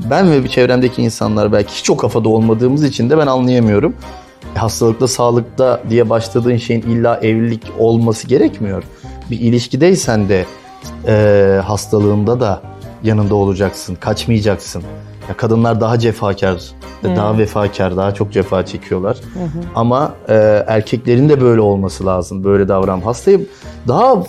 ben 0.09 0.31
ve 0.31 0.47
çevremdeki 0.47 1.01
insanlar 1.01 1.51
belki 1.51 1.73
hiç 1.73 1.89
o 1.89 1.97
kafada 1.97 2.29
olmadığımız 2.29 2.83
için 2.83 3.09
de 3.09 3.17
ben 3.17 3.27
anlayamıyorum. 3.27 3.95
E, 4.55 4.59
Hastalıkta, 4.59 5.07
sağlıkta 5.07 5.81
diye 5.89 6.09
başladığın 6.09 6.57
şeyin 6.57 6.81
illa 6.81 7.17
evlilik 7.17 7.63
olması 7.79 8.27
gerekmiyor. 8.27 8.83
Bir 9.31 9.39
ilişkideysen 9.39 10.29
de 10.29 10.45
e, 11.07 11.61
hastalığında 11.65 12.39
da 12.39 12.61
yanında 13.03 13.35
olacaksın, 13.35 13.95
kaçmayacaksın. 13.95 14.83
Ya 15.29 15.37
kadınlar 15.37 15.81
daha 15.81 15.99
cefakar, 15.99 16.61
daha 17.03 17.37
vefakar, 17.37 17.97
daha 17.97 18.13
çok 18.13 18.31
cefa 18.31 18.65
çekiyorlar. 18.65 19.17
Ama 19.75 20.13
e, 20.29 20.63
erkeklerin 20.67 21.29
de 21.29 21.41
böyle 21.41 21.61
olması 21.61 22.05
lazım, 22.05 22.43
böyle 22.43 22.67
davran. 22.67 23.01
Hastayı 23.01 23.45
daha 23.87 24.23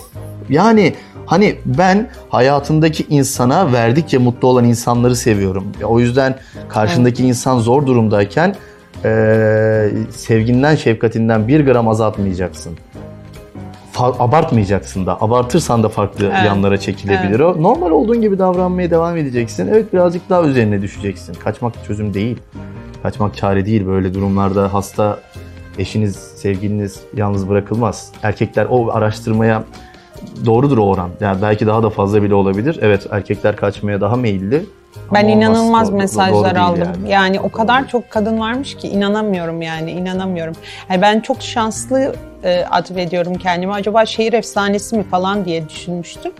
yani 0.49 0.93
hani 1.25 1.55
ben 1.65 2.09
hayatımdaki 2.29 3.05
insana 3.09 3.73
verdikçe 3.73 4.17
mutlu 4.17 4.47
olan 4.47 4.65
insanları 4.65 5.15
seviyorum. 5.15 5.63
Ya, 5.81 5.87
o 5.87 5.99
yüzden 5.99 6.35
karşındaki 6.69 7.25
insan 7.25 7.59
zor 7.59 7.85
durumdayken 7.85 8.55
e, 9.05 9.89
sevginden, 10.11 10.75
şefkatinden 10.75 11.47
bir 11.47 11.65
gram 11.65 11.87
azaltmayacaksın. 11.87 12.77
Abartmayacaksın 13.99 15.05
da. 15.05 15.21
Abartırsan 15.21 15.83
da 15.83 15.89
farklı 15.89 16.25
Evet. 16.25 16.45
yanlara 16.45 16.79
çekilebilir 16.79 17.39
o. 17.39 17.61
Normal 17.63 17.91
olduğun 17.91 18.21
gibi 18.21 18.39
davranmaya 18.39 18.91
devam 18.91 19.17
edeceksin. 19.17 19.67
Evet 19.67 19.93
birazcık 19.93 20.29
daha 20.29 20.43
üzerine 20.43 20.81
düşeceksin. 20.81 21.33
Kaçmak 21.33 21.73
çözüm 21.87 22.13
değil. 22.13 22.37
Kaçmak 23.03 23.37
çare 23.37 23.65
değil. 23.65 23.85
Böyle 23.87 24.13
durumlarda 24.13 24.73
hasta 24.73 25.19
eşiniz, 25.77 26.15
sevgiliniz 26.15 26.99
yalnız 27.15 27.49
bırakılmaz. 27.49 28.11
Erkekler 28.23 28.67
o 28.69 28.91
araştırmaya 28.93 29.63
doğrudur 30.45 30.77
o 30.77 30.81
oran. 30.85 31.09
Yani 31.19 31.41
belki 31.41 31.67
daha 31.67 31.83
da 31.83 31.89
fazla 31.89 32.23
bile 32.23 32.33
olabilir. 32.35 32.79
Evet 32.81 33.07
erkekler 33.11 33.55
kaçmaya 33.55 34.01
daha 34.01 34.15
meyilli. 34.15 34.65
Ben 35.13 35.19
Ama 35.23 35.29
inanılmaz 35.31 35.87
Doğru- 35.87 35.91
doğru 35.91 36.01
mesajlar 36.01 36.55
değil 36.55 36.65
aldım. 36.65 36.81
yani. 37.01 37.11
Yani. 37.11 37.39
o 37.39 37.43
Doğru 37.43 37.51
kadar 37.51 37.87
çok 37.87 38.09
kadın 38.09 38.39
varmış 38.39 38.75
ki 38.77 38.87
inanamıyorum 38.87 39.61
yani 39.61 39.91
inanamıyorum. 39.91 40.55
Yani 40.89 41.01
ben 41.01 41.19
çok 41.19 41.41
şanslı 41.41 42.15
e, 42.43 42.65
atfediyorum 42.71 43.33
kendimi. 43.35 43.73
Acaba 43.73 44.05
şehir 44.05 44.33
efsanesi 44.33 44.97
mi 44.97 45.03
falan 45.03 45.45
diye 45.45 45.69
düşünmüştüm. 45.69 46.31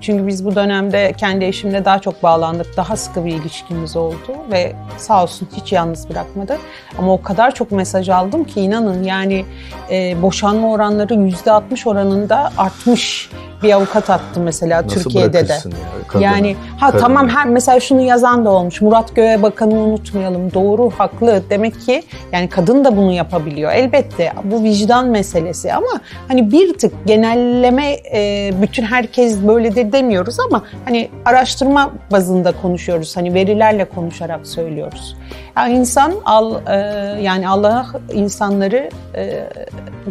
Çünkü 0.00 0.26
biz 0.26 0.44
bu 0.44 0.54
dönemde 0.54 1.12
kendi 1.16 1.44
eşimle 1.44 1.84
daha 1.84 1.98
çok 1.98 2.22
bağlandık. 2.22 2.76
Daha 2.76 2.96
sıkı 2.96 3.24
bir 3.24 3.32
ilişkimiz 3.34 3.96
oldu 3.96 4.16
ve 4.50 4.72
sağ 4.98 5.22
olsun 5.22 5.48
hiç 5.56 5.72
yalnız 5.72 6.10
bırakmadı. 6.10 6.58
Ama 6.98 7.12
o 7.12 7.22
kadar 7.22 7.54
çok 7.54 7.72
mesaj 7.72 8.08
aldım 8.08 8.44
ki 8.44 8.60
inanın 8.60 9.02
yani 9.02 9.44
e, 9.90 10.22
boşanma 10.22 10.70
oranları 10.70 11.14
%60 11.14 11.88
oranında 11.88 12.52
artmış. 12.58 13.30
Bir 13.62 13.72
avukat 13.72 14.10
attı 14.10 14.40
mesela 14.40 14.82
Nasıl 14.82 15.02
Türkiye'de 15.02 15.32
de. 15.32 15.38
bırakırsın 15.38 15.70
ya 15.70 16.06
kadını? 16.08 16.22
Yani 16.24 16.56
ha 16.78 16.86
Kadını. 16.86 17.00
tamam 17.00 17.28
her 17.28 17.48
mesela 17.48 17.80
şunu 17.80 18.00
yazan 18.00 18.44
da 18.44 18.50
olmuş. 18.50 18.80
Murat 18.80 19.16
Göğebakan'ı 19.16 19.74
unutmayalım. 19.74 20.54
Doğru, 20.54 20.90
haklı. 20.98 21.42
Demek 21.50 21.80
ki 21.80 22.02
yani 22.32 22.48
kadın 22.48 22.84
da 22.84 22.96
bunu 22.96 23.12
yapabiliyor. 23.12 23.72
Elbette 23.72 24.32
bu 24.44 24.62
vicdan 24.62 25.06
meselesi 25.08 25.72
ama 25.72 26.00
hani 26.28 26.52
bir 26.52 26.78
tık 26.78 26.92
genelleme 27.06 27.96
e, 28.14 28.50
bütün 28.62 28.82
herkes 28.82 29.42
böyledir 29.42 29.92
demiyoruz 29.92 30.40
ama 30.40 30.62
hani 30.84 31.10
araştırma 31.24 31.90
bazında 32.12 32.52
konuşuyoruz. 32.62 33.16
Hani 33.16 33.34
verilerle 33.34 33.84
konuşarak 33.84 34.46
söylüyoruz. 34.46 35.16
Yani 35.56 35.74
insan 35.74 36.14
al 36.24 36.54
e, 36.66 36.74
yani 37.22 37.48
Allah 37.48 37.86
insanları 38.12 38.88
e, 39.16 39.48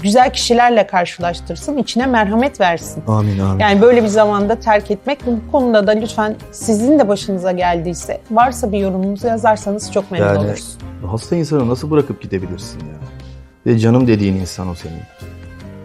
güzel 0.01 0.33
kişilerle 0.33 0.87
karşılaştırsın, 0.87 1.77
içine 1.77 2.05
merhamet 2.05 2.59
versin. 2.61 3.03
Amin 3.07 3.39
amin. 3.39 3.59
Yani 3.59 3.81
böyle 3.81 4.03
bir 4.03 4.07
zamanda 4.07 4.55
terk 4.55 4.91
etmek 4.91 5.19
bu 5.27 5.51
konuda 5.51 5.87
da 5.87 5.91
lütfen 5.91 6.35
sizin 6.51 6.99
de 6.99 7.07
başınıza 7.07 7.51
geldiyse 7.51 8.21
varsa 8.31 8.71
bir 8.71 8.77
yorumunuzu 8.79 9.27
yazarsanız 9.27 9.91
çok 9.91 10.11
memnun 10.11 10.27
Yani 10.27 10.37
oluruz. 10.39 10.77
hasta 11.11 11.35
insanı 11.35 11.69
nasıl 11.69 11.91
bırakıp 11.91 12.21
gidebilirsin 12.21 12.79
ya? 12.79 12.95
Ve 13.65 13.79
canım 13.79 14.07
dediğin 14.07 14.35
insan 14.35 14.69
o 14.69 14.75
senin. 14.75 14.99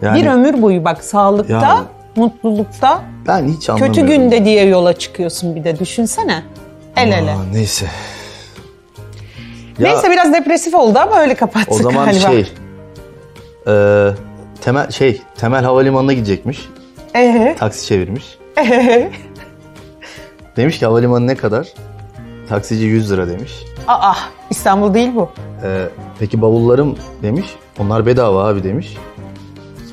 Yani 0.01 0.21
bir 0.21 0.27
ömür 0.27 0.61
boyu 0.61 0.85
bak 0.85 1.03
sağlıkta, 1.03 1.53
Ya. 1.53 1.83
mutlulukta, 2.15 3.01
ben 3.27 3.47
hiç 3.47 3.69
anlamıyorum. 3.69 3.95
kötü 3.95 4.07
günde 4.07 4.45
diye 4.45 4.65
yola 4.65 4.93
çıkıyorsun 4.93 5.55
bir 5.55 5.63
de 5.63 5.79
düşünsene. 5.79 6.43
El 6.95 7.11
ele. 7.11 7.31
Aa, 7.31 7.43
neyse. 7.53 7.85
Ya, 9.79 9.91
Neyse 9.91 10.11
biraz 10.11 10.33
depresif 10.33 10.73
oldu 10.75 10.99
ama 10.99 11.19
öyle 11.19 11.35
kapattık 11.35 11.71
o 11.71 11.75
zaman 11.75 12.05
galiba. 12.05 12.27
şey 12.27 12.53
e, 13.67 14.07
temel 14.61 14.91
şey 14.91 15.21
temel 15.37 15.63
havalimanına 15.63 16.13
gidecekmiş. 16.13 16.69
Ee, 17.15 17.55
Taksi 17.59 17.87
çevirmiş. 17.87 18.37
ee. 18.57 19.11
Demiş 20.57 20.79
ki 20.79 20.85
havalimanı 20.85 21.27
ne 21.27 21.35
kadar? 21.35 21.67
Taksici 22.49 22.85
100 22.85 23.11
lira 23.11 23.27
demiş. 23.29 23.51
Aa 23.87 24.13
İstanbul 24.49 24.93
değil 24.93 25.11
bu. 25.15 25.29
E, 25.63 25.89
peki 26.19 26.41
bavullarım 26.41 26.97
demiş. 27.21 27.45
Onlar 27.79 28.05
bedava 28.05 28.47
abi 28.47 28.63
demiş. 28.63 28.97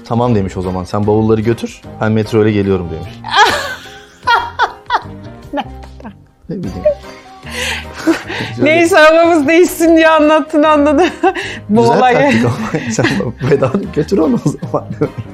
Tamam 0.09 0.35
demiş 0.35 0.57
o 0.57 0.63
zaman 0.63 0.85
sen 0.85 1.07
bavulları 1.07 1.41
götür 1.41 1.83
ben 2.01 2.13
metro 2.13 2.43
ile 2.43 2.53
geliyorum 2.53 2.89
demiş. 2.91 3.21
ne 6.49 6.57
bileyim. 6.59 6.83
Neyse 8.63 8.97
havamız 8.97 9.49
değişsin 9.49 9.97
diye 9.97 10.09
anlattın 10.09 10.63
anladım. 10.63 11.07
bu 11.69 11.81
Güzel 11.83 11.99
olayı. 11.99 12.17
taktik 12.19 12.45
ama 12.45 12.57
sen 12.93 13.07
bedava 13.51 13.79
götür 13.95 14.19
onu 14.19 14.39
o 14.47 14.49
zaman. 14.49 14.89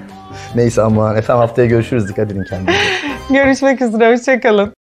Neyse 0.54 0.82
aman 0.82 1.16
efendim 1.16 1.40
haftaya 1.40 1.68
görüşürüz 1.68 2.08
dikkat 2.08 2.32
edin 2.32 2.44
kendinize. 2.50 2.78
Görüşmek 3.30 3.82
üzere 3.82 4.12
hoşçakalın. 4.12 4.72